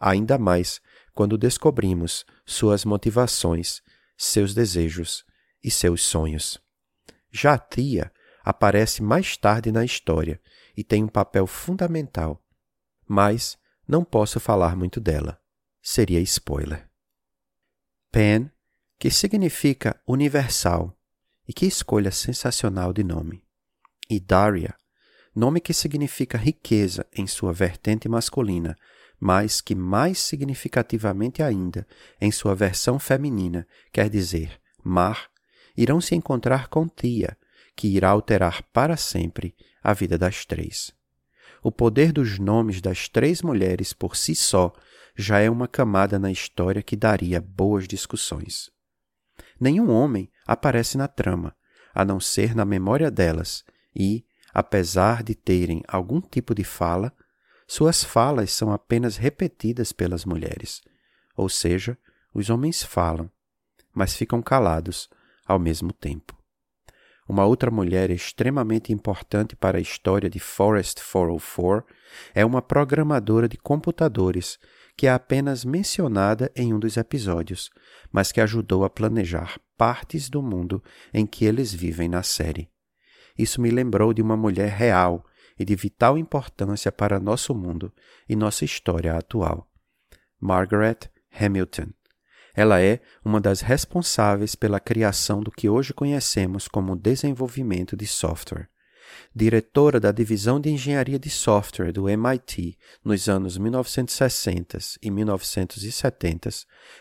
ainda 0.00 0.38
mais 0.38 0.80
quando 1.12 1.36
descobrimos 1.36 2.24
suas 2.46 2.86
motivações, 2.86 3.82
seus 4.16 4.54
desejos 4.54 5.26
e 5.62 5.70
seus 5.70 6.02
sonhos. 6.02 6.58
Já 7.30 7.52
a 7.52 7.58
Tia 7.58 8.10
aparece 8.42 9.02
mais 9.02 9.36
tarde 9.36 9.70
na 9.70 9.84
história 9.84 10.40
e 10.74 10.82
tem 10.82 11.04
um 11.04 11.08
papel 11.08 11.46
fundamental, 11.46 12.42
mas 13.06 13.58
não 13.86 14.06
posso 14.06 14.40
falar 14.40 14.74
muito 14.74 14.98
dela. 15.02 15.38
Seria 15.82 16.20
spoiler. 16.20 16.88
Pen, 18.10 18.50
que 19.04 19.10
significa 19.10 20.00
universal, 20.08 20.96
e 21.46 21.52
que 21.52 21.66
escolha 21.66 22.10
sensacional 22.10 22.90
de 22.90 23.04
nome. 23.04 23.44
E 24.08 24.18
Daria, 24.18 24.74
nome 25.36 25.60
que 25.60 25.74
significa 25.74 26.38
riqueza 26.38 27.06
em 27.14 27.26
sua 27.26 27.52
vertente 27.52 28.08
masculina, 28.08 28.74
mas 29.20 29.60
que 29.60 29.74
mais 29.74 30.18
significativamente 30.20 31.42
ainda, 31.42 31.86
em 32.18 32.32
sua 32.32 32.54
versão 32.54 32.98
feminina, 32.98 33.68
quer 33.92 34.08
dizer 34.08 34.58
mar, 34.82 35.28
irão 35.76 36.00
se 36.00 36.14
encontrar 36.14 36.68
com 36.68 36.88
Tia, 36.88 37.36
que 37.76 37.88
irá 37.88 38.08
alterar 38.08 38.62
para 38.72 38.96
sempre 38.96 39.54
a 39.82 39.92
vida 39.92 40.16
das 40.16 40.46
três. 40.46 40.94
O 41.62 41.70
poder 41.70 42.10
dos 42.10 42.38
nomes 42.38 42.80
das 42.80 43.06
três 43.06 43.42
mulheres 43.42 43.92
por 43.92 44.16
si 44.16 44.34
só 44.34 44.72
já 45.14 45.40
é 45.40 45.50
uma 45.50 45.68
camada 45.68 46.18
na 46.18 46.32
história 46.32 46.82
que 46.82 46.96
daria 46.96 47.38
boas 47.38 47.86
discussões. 47.86 48.72
Nenhum 49.60 49.90
homem 49.90 50.30
aparece 50.46 50.96
na 50.98 51.08
trama, 51.08 51.54
a 51.94 52.04
não 52.04 52.18
ser 52.18 52.54
na 52.54 52.64
memória 52.64 53.10
delas, 53.10 53.64
e, 53.94 54.24
apesar 54.52 55.22
de 55.22 55.34
terem 55.34 55.82
algum 55.86 56.20
tipo 56.20 56.54
de 56.54 56.64
fala, 56.64 57.12
suas 57.66 58.04
falas 58.04 58.52
são 58.52 58.72
apenas 58.72 59.16
repetidas 59.16 59.92
pelas 59.92 60.24
mulheres, 60.24 60.82
ou 61.36 61.48
seja, 61.48 61.96
os 62.32 62.50
homens 62.50 62.82
falam, 62.82 63.30
mas 63.92 64.14
ficam 64.14 64.42
calados 64.42 65.08
ao 65.46 65.58
mesmo 65.58 65.92
tempo. 65.92 66.36
Uma 67.26 67.46
outra 67.46 67.70
mulher 67.70 68.10
extremamente 68.10 68.92
importante 68.92 69.56
para 69.56 69.78
a 69.78 69.80
história 69.80 70.28
de 70.28 70.38
Forest 70.38 71.00
404 71.00 71.84
é 72.34 72.44
uma 72.44 72.60
programadora 72.60 73.48
de 73.48 73.56
computadores 73.56 74.58
que 74.96 75.06
é 75.06 75.12
apenas 75.12 75.64
mencionada 75.64 76.50
em 76.54 76.72
um 76.72 76.78
dos 76.78 76.96
episódios, 76.96 77.70
mas 78.12 78.30
que 78.30 78.40
ajudou 78.40 78.84
a 78.84 78.90
planejar 78.90 79.60
partes 79.76 80.28
do 80.28 80.42
mundo 80.42 80.82
em 81.12 81.26
que 81.26 81.44
eles 81.44 81.72
vivem 81.72 82.08
na 82.08 82.22
série. 82.22 82.70
Isso 83.36 83.60
me 83.60 83.70
lembrou 83.70 84.14
de 84.14 84.22
uma 84.22 84.36
mulher 84.36 84.70
real 84.70 85.24
e 85.58 85.64
de 85.64 85.74
vital 85.74 86.16
importância 86.16 86.92
para 86.92 87.20
nosso 87.20 87.54
mundo 87.54 87.92
e 88.28 88.36
nossa 88.36 88.64
história 88.64 89.16
atual. 89.16 89.68
Margaret 90.40 90.98
Hamilton. 91.32 91.88
Ela 92.54 92.80
é 92.80 93.00
uma 93.24 93.40
das 93.40 93.60
responsáveis 93.60 94.54
pela 94.54 94.78
criação 94.78 95.42
do 95.42 95.50
que 95.50 95.68
hoje 95.68 95.92
conhecemos 95.92 96.68
como 96.68 96.94
desenvolvimento 96.94 97.96
de 97.96 98.06
software. 98.06 98.68
Diretora 99.34 99.98
da 99.98 100.12
divisão 100.12 100.60
de 100.60 100.70
engenharia 100.70 101.18
de 101.18 101.28
software 101.28 101.92
do 101.92 102.08
MIT 102.08 102.78
nos 103.04 103.28
anos 103.28 103.58
1960 103.58 104.78
e 105.02 105.10
1970, 105.10 106.50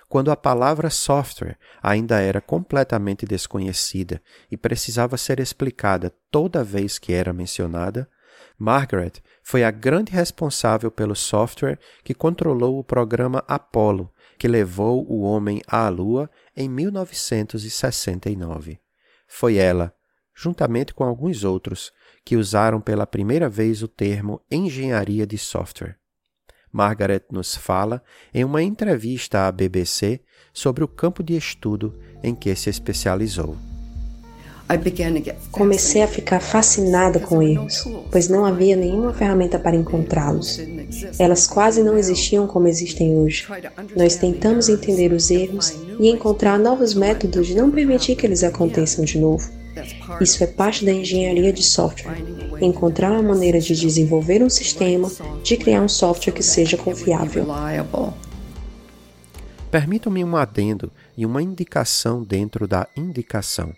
quando 0.09 0.31
a 0.31 0.35
palavra 0.35 0.89
software 0.89 1.57
ainda 1.81 2.19
era 2.19 2.41
completamente 2.41 3.25
desconhecida 3.25 4.21
e 4.51 4.57
precisava 4.57 5.17
ser 5.17 5.39
explicada 5.39 6.11
toda 6.31 6.63
vez 6.63 6.97
que 6.97 7.13
era 7.13 7.31
mencionada, 7.31 8.09
Margaret 8.57 9.13
foi 9.41 9.63
a 9.63 9.71
grande 9.71 10.11
responsável 10.11 10.91
pelo 10.91 11.15
software 11.15 11.79
que 12.03 12.13
controlou 12.13 12.77
o 12.79 12.83
programa 12.83 13.41
Apollo, 13.47 14.11
que 14.37 14.47
levou 14.47 15.09
o 15.09 15.21
homem 15.21 15.61
à 15.67 15.89
Lua 15.89 16.29
em 16.55 16.69
1969. 16.69 18.79
Foi 19.27 19.55
ela, 19.55 19.91
juntamente 20.33 20.93
com 20.93 21.03
alguns 21.03 21.43
outros, 21.43 21.91
que 22.25 22.35
usaram 22.37 22.79
pela 22.79 23.05
primeira 23.05 23.49
vez 23.49 23.83
o 23.83 23.87
termo 23.87 24.41
engenharia 24.49 25.25
de 25.27 25.37
software. 25.37 25.97
Margaret 26.71 27.25
nos 27.31 27.55
fala 27.55 28.01
em 28.33 28.43
uma 28.43 28.63
entrevista 28.63 29.47
à 29.47 29.51
BBC 29.51 30.21
sobre 30.51 30.83
o 30.83 30.87
campo 30.87 31.21
de 31.21 31.37
estudo 31.37 31.93
em 32.23 32.33
que 32.33 32.55
se 32.55 32.69
especializou. 32.69 33.55
Comecei 35.51 36.01
a 36.01 36.07
ficar 36.07 36.39
fascinada 36.39 37.19
com 37.19 37.43
erros, 37.43 37.87
pois 38.09 38.27
não 38.27 38.45
havia 38.45 38.75
nenhuma 38.75 39.13
ferramenta 39.13 39.59
para 39.59 39.75
encontrá-los. 39.75 40.59
Elas 41.19 41.45
quase 41.45 41.83
não 41.83 41.97
existiam 41.97 42.47
como 42.47 42.67
existem 42.67 43.15
hoje. 43.15 43.45
Nós 43.95 44.15
tentamos 44.15 44.69
entender 44.69 45.11
os 45.11 45.29
erros 45.29 45.75
e 45.99 46.07
encontrar 46.07 46.57
novos 46.57 46.95
métodos 46.95 47.47
de 47.47 47.55
não 47.55 47.69
permitir 47.69 48.15
que 48.15 48.25
eles 48.25 48.43
aconteçam 48.43 49.03
de 49.05 49.19
novo. 49.19 49.62
Isso 50.21 50.43
é 50.43 50.47
parte 50.47 50.85
da 50.85 50.91
engenharia 50.91 51.51
de 51.51 51.63
software. 51.63 52.17
Encontrar 52.61 53.11
uma 53.11 53.23
maneira 53.23 53.59
de 53.59 53.75
desenvolver 53.75 54.43
um 54.43 54.49
sistema, 54.49 55.11
de 55.43 55.57
criar 55.57 55.81
um 55.81 55.89
software 55.89 56.33
que 56.33 56.43
seja 56.43 56.77
confiável. 56.77 57.45
Permitam-me 59.71 60.23
um 60.23 60.35
adendo 60.35 60.91
e 61.17 61.25
uma 61.25 61.41
indicação 61.41 62.23
dentro 62.23 62.67
da 62.67 62.87
indicação. 62.95 63.73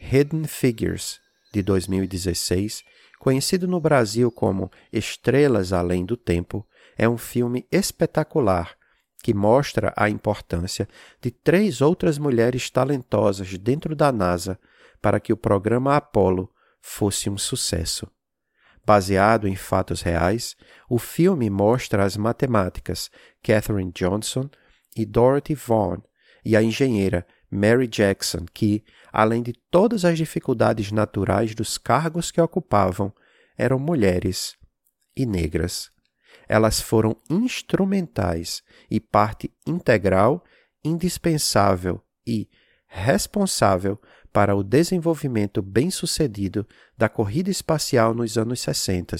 Hidden 0.00 0.44
Figures, 0.44 1.18
de 1.52 1.62
2016, 1.62 2.82
conhecido 3.18 3.66
no 3.66 3.80
Brasil 3.80 4.30
como 4.30 4.70
Estrelas 4.92 5.72
Além 5.72 6.04
do 6.04 6.16
Tempo, 6.16 6.66
é 6.96 7.08
um 7.08 7.16
filme 7.16 7.66
espetacular 7.72 8.76
que 9.22 9.32
mostra 9.32 9.94
a 9.96 10.10
importância 10.10 10.86
de 11.22 11.30
três 11.30 11.80
outras 11.80 12.18
mulheres 12.18 12.68
talentosas 12.68 13.56
dentro 13.56 13.96
da 13.96 14.12
NASA 14.12 14.58
para 15.04 15.20
que 15.20 15.34
o 15.34 15.36
programa 15.36 15.96
Apollo 15.96 16.50
fosse 16.80 17.28
um 17.28 17.36
sucesso. 17.36 18.10
Baseado 18.86 19.46
em 19.46 19.54
fatos 19.54 20.00
reais, 20.00 20.56
o 20.88 20.98
filme 20.98 21.50
mostra 21.50 22.02
as 22.02 22.16
matemáticas 22.16 23.10
Katherine 23.42 23.92
Johnson 23.92 24.48
e 24.96 25.04
Dorothy 25.04 25.54
Vaughan 25.54 26.02
e 26.42 26.56
a 26.56 26.62
engenheira 26.62 27.26
Mary 27.50 27.86
Jackson, 27.86 28.46
que, 28.54 28.82
além 29.12 29.42
de 29.42 29.52
todas 29.70 30.06
as 30.06 30.16
dificuldades 30.16 30.90
naturais 30.90 31.54
dos 31.54 31.76
cargos 31.76 32.30
que 32.30 32.40
ocupavam, 32.40 33.12
eram 33.58 33.78
mulheres 33.78 34.56
e 35.14 35.26
negras. 35.26 35.90
Elas 36.48 36.80
foram 36.80 37.14
instrumentais 37.28 38.62
e 38.90 38.98
parte 38.98 39.52
integral, 39.66 40.42
indispensável 40.82 42.02
e 42.26 42.48
responsável 42.86 44.00
para 44.34 44.56
o 44.56 44.64
desenvolvimento 44.64 45.62
bem-sucedido 45.62 46.66
da 46.98 47.08
corrida 47.08 47.52
espacial 47.52 48.12
nos 48.12 48.36
anos 48.36 48.60
60, 48.62 49.16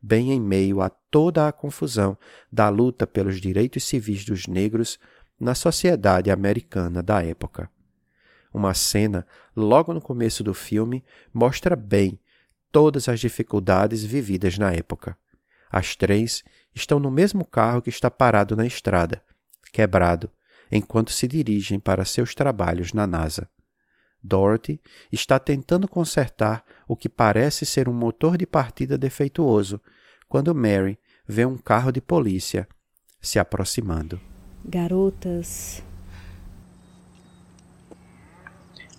bem 0.00 0.32
em 0.32 0.40
meio 0.40 0.80
a 0.80 0.88
toda 0.88 1.46
a 1.46 1.52
confusão 1.52 2.16
da 2.50 2.70
luta 2.70 3.06
pelos 3.06 3.38
direitos 3.38 3.84
civis 3.84 4.24
dos 4.24 4.46
negros 4.46 4.98
na 5.38 5.54
sociedade 5.54 6.30
americana 6.30 7.02
da 7.02 7.22
época. 7.22 7.70
Uma 8.50 8.72
cena, 8.72 9.26
logo 9.54 9.92
no 9.92 10.00
começo 10.00 10.42
do 10.42 10.54
filme, 10.54 11.04
mostra 11.34 11.76
bem 11.76 12.18
todas 12.72 13.10
as 13.10 13.20
dificuldades 13.20 14.02
vividas 14.04 14.56
na 14.56 14.72
época. 14.72 15.18
As 15.70 15.94
três 15.94 16.42
estão 16.74 16.98
no 16.98 17.10
mesmo 17.10 17.44
carro 17.44 17.82
que 17.82 17.90
está 17.90 18.10
parado 18.10 18.56
na 18.56 18.64
estrada, 18.64 19.22
quebrado, 19.70 20.30
enquanto 20.72 21.12
se 21.12 21.28
dirigem 21.28 21.78
para 21.78 22.06
seus 22.06 22.34
trabalhos 22.34 22.94
na 22.94 23.06
NASA. 23.06 23.46
Dorothy 24.26 24.80
está 25.12 25.38
tentando 25.38 25.86
consertar 25.86 26.64
o 26.88 26.96
que 26.96 27.08
parece 27.08 27.64
ser 27.64 27.88
um 27.88 27.92
motor 27.92 28.36
de 28.36 28.46
partida 28.46 28.98
defeituoso 28.98 29.80
quando 30.28 30.54
Mary 30.54 30.98
vê 31.26 31.44
um 31.46 31.56
carro 31.56 31.92
de 31.92 32.00
polícia 32.00 32.68
se 33.20 33.38
aproximando. 33.38 34.20
Garotas. 34.64 35.82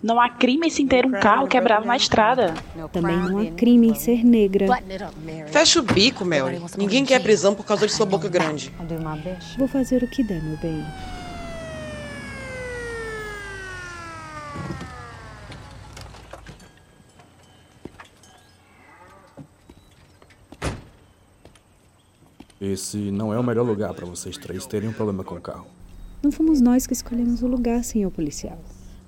Não 0.02 0.20
há 0.20 0.28
crime 0.28 0.68
em 0.68 0.70
se 0.70 0.86
ter 0.86 1.04
um 1.04 1.10
carro 1.10 1.48
quebrado 1.48 1.84
na 1.84 1.96
estrada. 1.96 2.54
Também 2.92 3.16
não 3.16 3.38
há 3.38 3.50
crime 3.50 3.88
em 3.88 3.94
ser 3.94 4.24
negra. 4.24 4.66
Fecha 5.48 5.80
o 5.80 5.82
bico, 5.82 6.24
Mary. 6.24 6.62
Ninguém 6.76 7.04
quer 7.04 7.20
prisão 7.20 7.54
por 7.54 7.66
causa 7.66 7.86
de 7.86 7.92
sua 7.92 8.06
boca 8.06 8.28
grande. 8.28 8.72
Vou 9.58 9.66
fazer 9.66 10.02
o 10.04 10.08
que 10.08 10.22
der, 10.22 10.42
meu 10.42 10.56
bem. 10.58 10.84
Esse 22.72 23.10
não 23.10 23.32
é 23.32 23.38
o 23.38 23.42
melhor 23.42 23.64
lugar 23.64 23.94
para 23.94 24.04
vocês 24.04 24.36
três 24.36 24.66
terem 24.66 24.90
um 24.90 24.92
problema 24.92 25.24
com 25.24 25.34
o 25.34 25.40
carro. 25.40 25.66
Não 26.22 26.30
fomos 26.30 26.60
nós 26.60 26.86
que 26.86 26.92
escolhemos 26.92 27.42
o 27.42 27.46
lugar, 27.46 27.82
senhor 27.82 28.10
policial. 28.10 28.58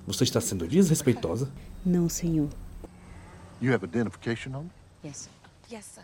Você 0.07 0.23
está 0.23 0.41
sendo 0.41 0.67
desrespeitosa? 0.67 1.49
Não, 1.85 2.09
senhor. 2.09 2.49
You 3.61 3.73
have 3.73 3.85
identification 3.85 4.55
on? 4.55 4.65
Yes. 5.05 5.29
Yes, 5.71 5.85
sir. 5.85 6.03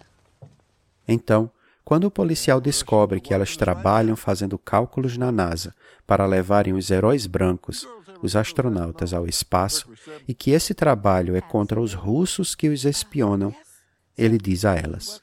Então, 1.08 1.50
quando 1.84 2.04
o 2.04 2.12
policial 2.12 2.60
descobre 2.60 3.22
que 3.22 3.34
elas 3.34 3.56
trabalham 3.56 4.16
fazendo 4.16 4.58
cálculos 4.58 5.18
na 5.18 5.32
NASA 5.32 5.74
para 6.06 6.26
levarem 6.26 6.74
os 6.74 6.92
heróis 6.92 7.26
brancos, 7.26 7.88
os 8.22 8.36
astronautas, 8.36 9.14
ao 9.14 9.26
espaço 9.26 9.90
e 10.28 10.34
que 10.34 10.52
esse 10.52 10.74
trabalho 10.74 11.36
é 11.36 11.42
contra 11.42 11.80
os 11.80 11.94
russos 11.94 12.54
que 12.56 12.68
os 12.68 12.84
espionam, 12.84 13.56
ele 14.18 14.38
diz 14.38 14.66
a 14.66 14.76
elas: 14.76 15.22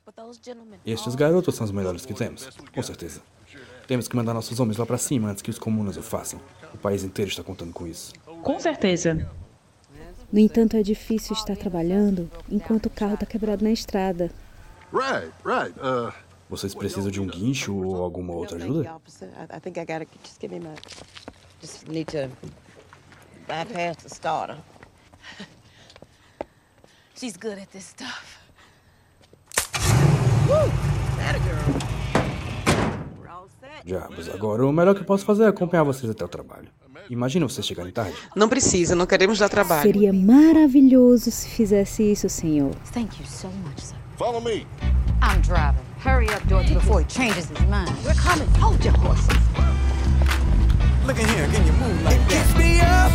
Estes 0.86 1.14
garotos 1.14 1.54
são 1.54 1.64
os 1.64 1.70
melhores 1.70 2.06
que 2.06 2.14
temos, 2.14 2.48
com 2.72 2.82
certeza. 2.82 3.20
Temos 3.86 4.08
que 4.08 4.16
mandar 4.16 4.32
nossos 4.32 4.58
homens 4.60 4.78
lá 4.78 4.86
para 4.86 4.96
cima 4.96 5.28
antes 5.30 5.42
que 5.42 5.50
os 5.50 5.58
comunas 5.58 5.96
o 5.96 6.02
façam. 6.02 6.40
O 6.72 6.78
país 6.78 7.04
inteiro 7.04 7.30
está 7.30 7.42
contando 7.42 7.72
com 7.72 7.86
isso. 7.86 8.12
Com 8.42 8.58
certeza. 8.58 9.28
No 10.32 10.40
entanto, 10.40 10.76
é 10.76 10.82
difícil 10.82 11.34
estar 11.34 11.56
trabalhando 11.56 12.30
enquanto 12.48 12.86
o 12.86 12.90
carro 12.90 13.14
está 13.14 13.26
quebrado 13.26 13.62
na 13.62 13.70
estrada. 13.70 14.30
Right, 14.92 15.32
right. 15.44 15.78
Uh, 15.78 16.12
Vocês 16.48 16.74
precisam 16.74 17.10
de 17.10 17.20
um 17.20 17.26
guincho 17.26 17.74
ou 17.74 18.02
alguma 18.02 18.32
outra 18.32 18.56
ajuda? 18.56 19.00
She's 27.16 27.36
good 27.36 27.60
at 27.60 27.70
this 27.70 27.84
stuff. 27.84 28.43
That. 30.46 31.40
Diabos, 33.84 34.30
agora 34.30 34.66
o 34.66 34.72
melhor 34.72 34.94
que 34.94 35.02
eu 35.02 35.04
posso 35.04 35.26
fazer 35.26 35.44
é 35.44 35.48
acompanhar 35.48 35.82
vocês 35.82 36.10
até 36.10 36.24
o 36.24 36.28
trabalho. 36.28 36.68
Imagina 37.10 37.46
vocês 37.46 37.66
chegarem 37.66 37.92
tarde. 37.92 38.14
Não 38.34 38.48
precisa, 38.48 38.94
não 38.94 39.04
queremos 39.04 39.38
dar 39.38 39.50
trabalho. 39.50 39.82
Seria 39.82 40.10
maravilhoso 40.12 41.30
se 41.30 41.48
fizesse 41.48 42.02
isso, 42.02 42.28
senhor. 42.30 42.74
Thank 42.92 43.20
you 43.20 43.26
so 43.26 43.48
much, 43.48 43.80
sir. 43.80 43.96
Follow 44.16 44.40
me. 44.40 44.66
I'm 45.22 45.40
driving. 45.42 45.82
Hurry 46.02 46.28
up, 46.34 46.46
Dorothy, 46.48 46.74
before 46.74 47.00
he 47.00 47.06
changes 47.06 47.50
his 47.50 47.60
mind. 47.68 47.90
We're 48.04 48.14
coming. 48.14 48.48
Hold 48.58 48.82
your 48.82 48.96
horses. 48.98 49.28
Look 51.06 51.20
at 51.20 51.28
here, 51.28 51.46
can 51.48 51.66
you 51.66 51.72
move 51.74 52.02
like 52.04 52.16
it 52.16 52.28
that? 52.28 52.58
me 52.58 52.80
up, 52.80 53.12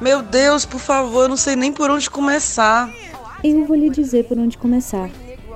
Meu 0.00 0.22
Deus, 0.22 0.64
por 0.66 0.80
favor, 0.80 1.22
eu 1.22 1.28
não 1.28 1.36
sei 1.36 1.54
nem 1.56 1.72
por 1.72 1.90
onde 1.90 2.08
começar. 2.10 2.92
Eu 3.42 3.64
vou 3.64 3.76
lhe 3.76 3.90
dizer 3.90 4.24
por 4.24 4.38
onde 4.38 4.58
começar. 4.58 5.10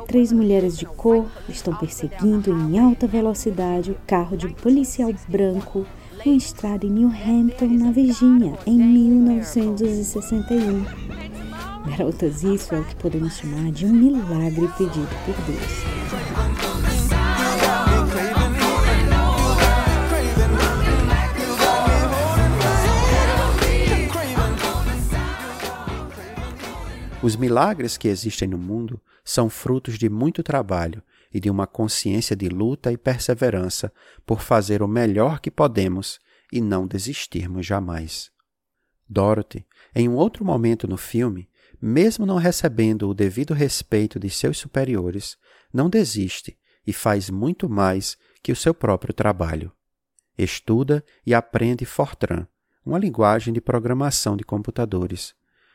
Três 0.06 0.32
mulheres 0.32 0.78
de 0.78 0.86
cor 0.86 1.26
estão 1.48 1.74
perseguindo 1.74 2.50
em 2.50 2.78
alta 2.78 3.06
velocidade 3.06 3.90
o 3.90 3.96
carro 4.06 4.36
de 4.36 4.46
um 4.46 4.52
policial 4.52 5.12
branco 5.28 5.84
em 6.24 6.30
uma 6.30 6.38
estrada 6.38 6.86
em 6.86 6.90
New 6.90 7.08
Hampton, 7.08 7.66
na 7.66 7.90
Virgínia, 7.92 8.54
em 8.66 8.78
1961. 8.78 10.86
Garotas, 11.90 12.42
isso 12.42 12.74
é 12.74 12.80
o 12.80 12.84
que 12.84 12.96
podemos 12.96 13.36
chamar 13.36 13.70
de 13.70 13.86
um 13.86 13.92
milagre 13.92 14.68
pedido 14.76 15.08
por 15.24 15.34
Deus. 15.44 15.84
Os 27.20 27.34
milagres 27.34 27.96
que 27.96 28.06
existem 28.06 28.46
no 28.46 28.56
mundo 28.56 29.00
são 29.24 29.50
frutos 29.50 29.98
de 29.98 30.08
muito 30.08 30.40
trabalho 30.40 31.02
e 31.34 31.40
de 31.40 31.50
uma 31.50 31.66
consciência 31.66 32.36
de 32.36 32.48
luta 32.48 32.92
e 32.92 32.96
perseverança 32.96 33.92
por 34.24 34.40
fazer 34.40 34.82
o 34.82 34.88
melhor 34.88 35.40
que 35.40 35.50
podemos 35.50 36.20
e 36.52 36.60
não 36.60 36.86
desistirmos 36.86 37.66
jamais. 37.66 38.30
Dorothy, 39.08 39.66
em 39.96 40.08
um 40.08 40.14
outro 40.14 40.44
momento 40.44 40.86
no 40.86 40.96
filme, 40.96 41.48
mesmo 41.82 42.24
não 42.24 42.36
recebendo 42.36 43.08
o 43.08 43.14
devido 43.14 43.52
respeito 43.52 44.20
de 44.20 44.30
seus 44.30 44.56
superiores, 44.56 45.36
não 45.72 45.90
desiste 45.90 46.56
e 46.86 46.92
faz 46.92 47.30
muito 47.30 47.68
mais 47.68 48.16
que 48.42 48.52
o 48.52 48.56
seu 48.56 48.72
próprio 48.72 49.12
trabalho. 49.12 49.72
Estuda 50.38 51.04
e 51.26 51.34
aprende 51.34 51.84
Fortran, 51.84 52.46
uma 52.86 52.98
linguagem 52.98 53.52
de 53.52 53.60
programação 53.60 54.36
de 54.36 54.44
computadores, 54.44 55.34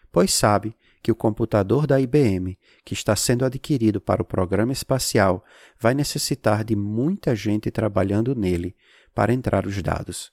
pois 0.10 0.32
sabe 0.32 0.74
que 1.04 1.12
o 1.12 1.16
computador 1.16 1.86
da 1.86 2.00
IBM, 2.00 2.58
que 2.86 2.94
está 2.94 3.14
sendo 3.14 3.44
adquirido 3.44 4.00
para 4.00 4.22
o 4.22 4.26
programa 4.26 4.72
espacial, 4.72 5.44
vai 5.78 5.94
necessitar 5.94 6.64
de 6.64 6.78
muita 6.78 7.36
gente 7.36 7.70
trabalhando 7.70 8.34
nele 8.34 8.74
para 9.14 9.34
entrar 9.34 9.68
os 9.68 9.80
dados. 9.82 10.32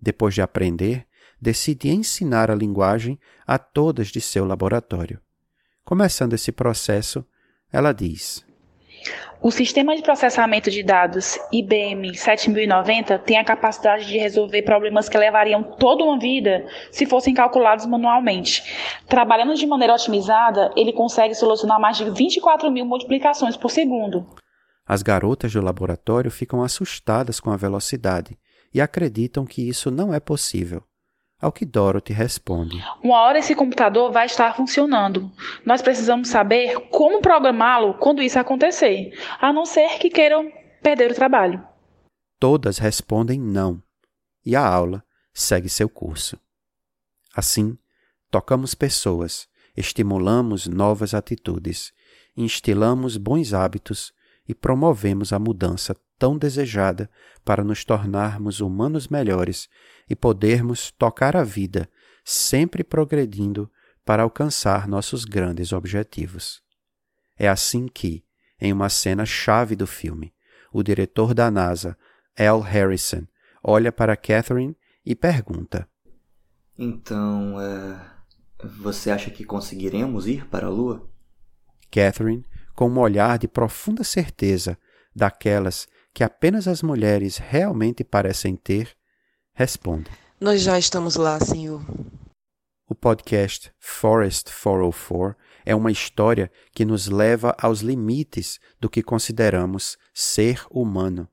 Depois 0.00 0.34
de 0.34 0.42
aprender, 0.42 1.06
decide 1.40 1.90
ensinar 1.90 2.50
a 2.50 2.54
linguagem 2.56 3.20
a 3.46 3.56
todas 3.56 4.08
de 4.08 4.20
seu 4.20 4.44
laboratório. 4.44 5.20
Começando 5.84 6.34
esse 6.34 6.50
processo, 6.50 7.24
ela 7.72 7.92
diz: 7.92 8.44
O 9.42 9.50
sistema 9.50 9.96
de 9.96 10.02
processamento 10.02 10.70
de 10.70 10.82
dados 10.82 11.38
IBM 11.50 12.14
7090 12.14 13.18
tem 13.20 13.38
a 13.38 13.44
capacidade 13.44 14.06
de 14.06 14.18
resolver 14.18 14.62
problemas 14.62 15.08
que 15.08 15.16
levariam 15.16 15.62
toda 15.62 16.04
uma 16.04 16.18
vida 16.18 16.66
se 16.90 17.06
fossem 17.06 17.32
calculados 17.32 17.86
manualmente. 17.86 18.62
Trabalhando 19.08 19.54
de 19.54 19.66
maneira 19.66 19.94
otimizada, 19.94 20.70
ele 20.76 20.92
consegue 20.92 21.34
solucionar 21.34 21.80
mais 21.80 21.96
de 21.96 22.10
24 22.10 22.70
mil 22.70 22.84
multiplicações 22.84 23.56
por 23.56 23.70
segundo. 23.70 24.26
As 24.86 25.02
garotas 25.02 25.52
do 25.52 25.62
laboratório 25.62 26.30
ficam 26.30 26.62
assustadas 26.62 27.40
com 27.40 27.50
a 27.50 27.56
velocidade 27.56 28.36
e 28.74 28.80
acreditam 28.80 29.46
que 29.46 29.66
isso 29.66 29.90
não 29.90 30.12
é 30.12 30.20
possível. 30.20 30.82
Ao 31.40 31.50
que 31.50 31.64
Dorothy 31.64 32.12
responde: 32.12 32.84
Uma 33.02 33.20
hora 33.22 33.38
esse 33.38 33.54
computador 33.54 34.12
vai 34.12 34.26
estar 34.26 34.54
funcionando. 34.54 35.32
Nós 35.64 35.80
precisamos 35.80 36.28
saber 36.28 36.78
como 36.90 37.22
programá-lo 37.22 37.94
quando 37.94 38.22
isso 38.22 38.38
acontecer, 38.38 39.18
a 39.40 39.52
não 39.52 39.64
ser 39.64 39.98
que 39.98 40.10
queiram 40.10 40.52
perder 40.82 41.10
o 41.10 41.14
trabalho. 41.14 41.64
Todas 42.38 42.78
respondem 42.78 43.40
não, 43.40 43.82
e 44.44 44.54
a 44.54 44.66
aula 44.66 45.02
segue 45.32 45.68
seu 45.68 45.88
curso. 45.88 46.38
Assim, 47.34 47.78
tocamos 48.30 48.74
pessoas, 48.74 49.48
estimulamos 49.76 50.66
novas 50.66 51.14
atitudes, 51.14 51.92
instilamos 52.36 53.16
bons 53.16 53.54
hábitos 53.54 54.12
e 54.48 54.54
promovemos 54.54 55.32
a 55.32 55.38
mudança 55.38 55.96
tão 56.20 56.36
desejada 56.36 57.10
para 57.42 57.64
nos 57.64 57.82
tornarmos 57.82 58.60
humanos 58.60 59.08
melhores 59.08 59.70
e 60.08 60.14
podermos 60.14 60.90
tocar 60.90 61.34
a 61.34 61.42
vida, 61.42 61.88
sempre 62.22 62.84
progredindo 62.84 63.70
para 64.04 64.22
alcançar 64.22 64.86
nossos 64.86 65.24
grandes 65.24 65.72
objetivos. 65.72 66.62
É 67.38 67.48
assim 67.48 67.88
que, 67.88 68.22
em 68.60 68.70
uma 68.70 68.90
cena 68.90 69.24
chave 69.24 69.74
do 69.74 69.86
filme, 69.86 70.34
o 70.70 70.82
diretor 70.82 71.32
da 71.32 71.50
NASA, 71.50 71.96
Al 72.38 72.60
Harrison, 72.60 73.26
olha 73.62 73.90
para 73.90 74.14
Catherine 74.14 74.76
e 75.04 75.14
pergunta: 75.14 75.88
Então, 76.76 77.58
é, 77.58 77.98
você 78.78 79.10
acha 79.10 79.30
que 79.30 79.44
conseguiremos 79.44 80.26
ir 80.26 80.46
para 80.48 80.66
a 80.66 80.70
Lua? 80.70 81.10
Catherine, 81.90 82.44
com 82.74 82.90
um 82.90 82.98
olhar 82.98 83.38
de 83.38 83.48
profunda 83.48 84.04
certeza, 84.04 84.76
daquelas 85.16 85.88
que 86.12 86.24
apenas 86.24 86.66
as 86.66 86.82
mulheres 86.82 87.38
realmente 87.38 88.04
parecem 88.04 88.56
ter, 88.56 88.96
responde: 89.52 90.10
Nós 90.40 90.62
já 90.62 90.78
estamos 90.78 91.16
lá, 91.16 91.38
senhor. 91.40 91.82
O 92.88 92.94
podcast 92.94 93.72
Forest 93.78 94.50
404 94.50 95.36
é 95.64 95.74
uma 95.74 95.92
história 95.92 96.50
que 96.74 96.84
nos 96.84 97.06
leva 97.06 97.54
aos 97.56 97.80
limites 97.80 98.58
do 98.80 98.90
que 98.90 99.02
consideramos 99.02 99.96
ser 100.12 100.64
humano 100.70 101.28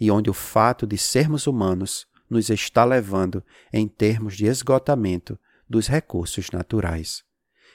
e 0.00 0.10
onde 0.10 0.30
o 0.30 0.34
fato 0.34 0.86
de 0.86 0.96
sermos 0.96 1.46
humanos 1.46 2.06
nos 2.30 2.48
está 2.48 2.84
levando 2.84 3.44
em 3.72 3.86
termos 3.86 4.36
de 4.36 4.46
esgotamento 4.46 5.38
dos 5.68 5.86
recursos 5.86 6.50
naturais. 6.50 7.22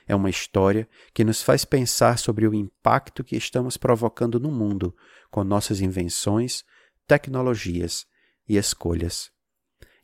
É 0.08 0.16
uma 0.16 0.30
história 0.30 0.88
que 1.14 1.24
nos 1.24 1.42
faz 1.42 1.66
pensar 1.66 2.18
sobre 2.18 2.48
o 2.48 2.54
impacto 2.54 3.24
que 3.24 3.36
estamos 3.36 3.76
provocando 3.76 4.40
no 4.40 4.50
mundo 4.50 4.96
com 5.30 5.44
nossas 5.44 5.82
invenções, 5.82 6.64
tecnologias 7.06 8.08
e 8.48 8.58
escolhas. 8.58 9.30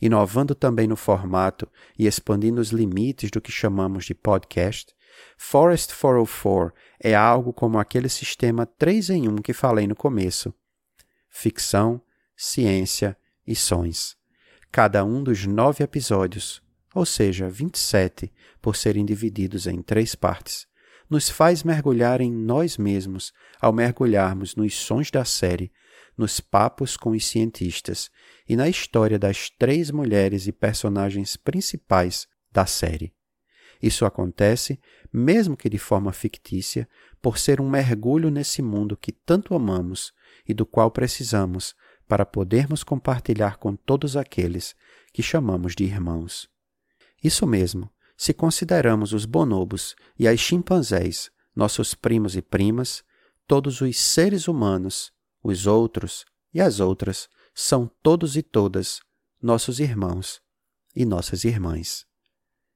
Inovando 0.01 0.53
também 0.53 0.87
no 0.87 0.97
formato 0.97 1.67
e 1.97 2.05
expandindo 2.05 2.59
os 2.59 2.71
limites 2.71 3.31
do 3.31 3.39
que 3.39 3.51
chamamos 3.51 4.05
de 4.05 4.13
podcast, 4.13 4.93
Forest 5.37 5.93
404 5.95 6.73
é 6.99 7.15
algo 7.15 7.53
como 7.53 7.77
aquele 7.79 8.09
sistema 8.09 8.65
3 8.65 9.11
em 9.11 9.27
1 9.29 9.35
que 9.37 9.53
falei 9.53 9.87
no 9.87 9.95
começo: 9.95 10.53
ficção, 11.29 12.01
ciência 12.35 13.17
e 13.45 13.55
sons. 13.55 14.17
Cada 14.71 15.05
um 15.05 15.23
dos 15.23 15.45
nove 15.45 15.83
episódios, 15.83 16.62
ou 16.93 17.05
seja, 17.05 17.49
27 17.49 18.31
por 18.61 18.75
serem 18.75 19.05
divididos 19.05 19.67
em 19.67 19.81
três 19.81 20.15
partes, 20.15 20.67
nos 21.09 21.29
faz 21.29 21.63
mergulhar 21.63 22.21
em 22.21 22.31
nós 22.31 22.77
mesmos 22.77 23.33
ao 23.59 23.73
mergulharmos 23.73 24.55
nos 24.55 24.75
sons 24.75 25.11
da 25.11 25.25
série, 25.25 25.71
nos 26.17 26.39
papos 26.39 26.95
com 26.95 27.11
os 27.11 27.25
cientistas 27.25 28.09
e 28.47 28.55
na 28.55 28.69
história 28.69 29.17
das 29.17 29.49
três 29.49 29.91
mulheres 29.91 30.47
e 30.47 30.51
personagens 30.51 31.35
principais 31.35 32.27
da 32.51 32.65
série. 32.65 33.13
Isso 33.81 34.05
acontece, 34.05 34.79
mesmo 35.11 35.57
que 35.57 35.69
de 35.69 35.77
forma 35.77 36.13
fictícia, 36.13 36.87
por 37.21 37.37
ser 37.37 37.59
um 37.59 37.69
mergulho 37.69 38.29
nesse 38.29 38.61
mundo 38.61 38.95
que 38.95 39.11
tanto 39.11 39.53
amamos 39.53 40.13
e 40.47 40.53
do 40.53 40.65
qual 40.65 40.89
precisamos 40.89 41.75
para 42.07 42.25
podermos 42.25 42.83
compartilhar 42.83 43.57
com 43.57 43.75
todos 43.75 44.15
aqueles 44.15 44.75
que 45.11 45.21
chamamos 45.21 45.75
de 45.75 45.83
irmãos. 45.83 46.52
Isso 47.23 47.47
mesmo, 47.47 47.89
se 48.17 48.33
consideramos 48.33 49.13
os 49.13 49.25
bonobos 49.25 49.95
e 50.19 50.27
as 50.27 50.39
chimpanzés 50.39 51.31
nossos 51.55 51.93
primos 51.93 52.35
e 52.35 52.41
primas, 52.41 53.03
todos 53.47 53.79
os 53.79 53.97
seres 53.99 54.47
humanos, 54.47 55.11
os 55.43 55.67
outros 55.67 56.25
e 56.53 56.59
as 56.59 56.79
outras, 56.79 57.29
são 57.53 57.89
todos 58.01 58.35
e 58.35 58.41
todas 58.41 58.99
nossos 59.41 59.79
irmãos 59.79 60.41
e 60.95 61.05
nossas 61.05 61.43
irmãs. 61.43 62.05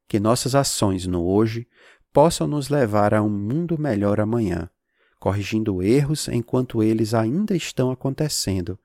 Que 0.07 0.19
nossas 0.19 0.53
ações 0.53 1.07
no 1.07 1.25
hoje 1.25 1.67
possam 2.13 2.47
nos 2.47 2.69
levar 2.69 3.13
a 3.13 3.21
um 3.21 3.29
mundo 3.29 3.79
melhor 3.79 4.19
amanhã, 4.19 4.69
corrigindo 5.19 5.81
erros 5.81 6.27
enquanto 6.27 6.83
eles 6.83 7.13
ainda 7.13 7.55
estão 7.55 7.89
acontecendo, 7.91 8.79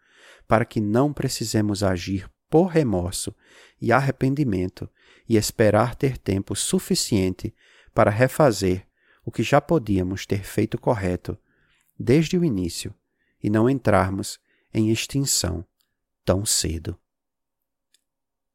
para 0.48 0.64
que 0.64 0.80
não 0.80 1.12
precisemos 1.12 1.82
agir 1.82 2.28
por 2.52 2.66
remorso 2.66 3.34
e 3.80 3.90
arrependimento 3.90 4.86
e 5.26 5.38
esperar 5.38 5.94
ter 5.94 6.18
tempo 6.18 6.54
suficiente 6.54 7.54
para 7.94 8.10
refazer 8.10 8.86
o 9.24 9.32
que 9.32 9.42
já 9.42 9.58
podíamos 9.58 10.26
ter 10.26 10.44
feito 10.44 10.76
correto 10.76 11.38
desde 11.98 12.36
o 12.36 12.44
início 12.44 12.94
e 13.42 13.48
não 13.48 13.70
entrarmos 13.70 14.38
em 14.74 14.90
extinção 14.90 15.64
tão 16.26 16.44
cedo. 16.44 16.98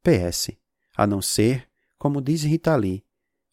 PS. 0.04 0.52
A 0.96 1.08
não 1.08 1.20
ser, 1.20 1.68
como 1.98 2.22
diz 2.22 2.44
Rita 2.44 2.76
Lee, 2.76 3.04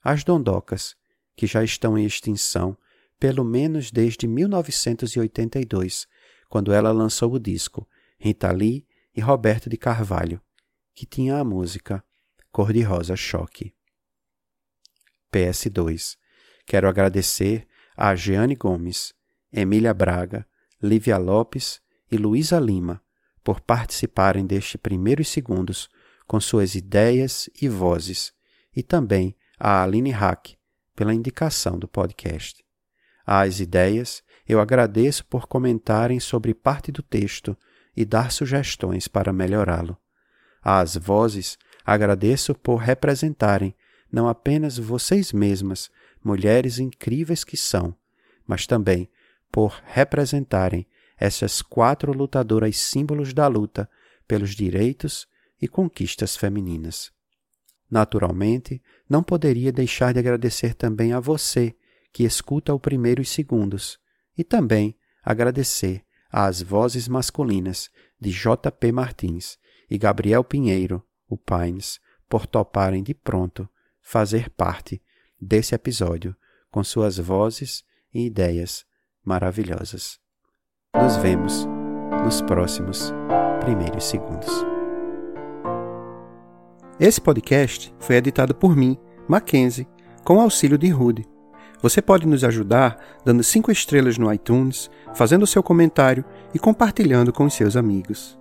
as 0.03 0.25
dondocas, 0.25 0.95
que 1.35 1.47
já 1.47 1.65
estão 1.65 1.97
em 1.97 2.05
extinção 2.05 2.77
pelo 3.19 3.45
menos 3.45 3.91
desde 3.91 4.27
1982, 4.27 6.07
quando 6.51 6.71
ela 6.71 6.93
lançou 6.93 7.33
o 7.33 7.41
disco 7.41 7.89
Rita 8.19 8.53
Lee 8.53 8.87
e 9.15 9.21
Roberto 9.21 9.69
de 9.71 9.77
Carvalho, 9.77 10.41
que 10.95 11.07
tinha 11.07 11.39
a 11.39 11.45
música 11.45 12.03
Cor-de-Rosa 12.51 13.17
Choque. 13.17 13.75
PS2. 15.33 16.17
Quero 16.67 16.89
agradecer 16.89 17.67
a 17.97 18.15
Jeane 18.15 18.55
Gomes, 18.55 19.13
Emília 19.53 19.93
Braga, 19.93 20.47
Lívia 20.83 21.17
Lopes 21.17 21.81
e 22.11 22.17
Luísa 22.17 22.59
Lima 22.59 23.03
por 23.43 23.61
participarem 23.61 24.47
deste 24.47 24.79
primeiros 24.79 25.29
segundos 25.29 25.89
com 26.27 26.41
suas 26.41 26.75
ideias 26.75 27.51
e 27.61 27.69
vozes, 27.69 28.33
e 28.75 28.83
também 28.83 29.37
a 29.59 29.83
Aline 29.83 30.11
Hack 30.11 30.57
pela 30.97 31.13
indicação 31.13 31.79
do 31.79 31.87
podcast. 31.87 32.65
Às 33.27 33.61
ideias, 33.61 34.23
eu 34.47 34.61
agradeço 34.61 35.25
por 35.27 35.47
comentarem 35.47 36.19
sobre 36.21 36.55
parte 36.55 36.91
do 36.91 37.03
texto 37.03 37.57
e 37.97 38.05
dar 38.05 38.33
sugestões 38.33 39.09
para 39.09 39.33
melhorá-lo. 39.33 39.97
Às 40.63 40.97
vozes, 40.97 41.59
agradeço 41.85 42.55
por 42.55 42.77
representarem 42.77 43.75
não 44.11 44.29
apenas 44.29 44.79
vocês 44.79 45.33
mesmas, 45.33 45.91
mulheres 46.23 46.79
incríveis 46.79 47.45
que 47.45 47.57
são, 47.57 47.95
mas 48.47 48.67
também 48.67 49.11
por 49.51 49.83
representarem 49.85 50.87
essas 51.19 51.63
quatro 51.63 52.13
lutadoras 52.13 52.77
símbolos 52.77 53.33
da 53.33 53.47
luta 53.47 53.89
pelos 54.27 54.55
direitos 54.55 55.27
e 55.61 55.69
conquistas 55.69 56.37
femininas. 56.37 57.13
Naturalmente, 57.91 58.83
não 59.09 59.23
poderia 59.23 59.71
deixar 59.71 60.13
de 60.13 60.19
agradecer 60.19 60.75
também 60.75 61.13
a 61.13 61.21
você 61.21 61.75
que 62.13 62.25
escuta 62.25 62.73
o 62.73 62.81
primeiros 62.81 63.29
segundos 63.29 63.99
e 64.37 64.43
também 64.43 64.97
agradecer 65.23 66.05
às 66.37 66.61
vozes 66.61 67.07
masculinas 67.07 67.89
de 68.21 68.33
J.P. 68.33 68.91
Martins 68.91 69.57
e 69.89 69.97
Gabriel 69.97 70.43
Pinheiro, 70.43 71.01
o 71.29 71.37
Pines, 71.37 72.01
por 72.29 72.45
toparem 72.45 73.05
de 73.05 73.15
pronto 73.15 73.69
fazer 74.03 74.51
parte 74.51 75.01
desse 75.41 75.77
episódio 75.77 76.35
com 76.73 76.83
suas 76.83 77.19
vozes 77.19 77.85
e 78.13 78.27
ideias 78.27 78.85
maravilhosas. 79.25 80.19
Nos 80.97 81.17
vemos 81.19 81.69
nos 82.25 82.43
próximos 82.43 83.13
primeiros 83.61 84.03
segundos. 84.03 84.51
Esse 86.99 87.21
podcast 87.21 87.95
foi 88.01 88.17
editado 88.17 88.57
por 88.57 88.75
mim, 88.75 88.99
Mackenzie, 89.29 89.87
com 90.25 90.41
auxílio 90.41 90.77
de 90.77 90.89
Rude. 90.89 91.34
Você 91.85 92.01
pode 92.01 92.27
nos 92.27 92.43
ajudar 92.45 92.99
dando 93.27 93.43
cinco 93.43 93.71
estrelas 93.71 94.17
no 94.17 94.33
iTunes, 94.33 94.91
fazendo 95.15 95.47
seu 95.47 95.63
comentário 95.63 96.25
e 96.55 96.59
compartilhando 96.59 97.31
com 97.31 97.51
seus 97.51 97.77
amigos. 97.77 98.39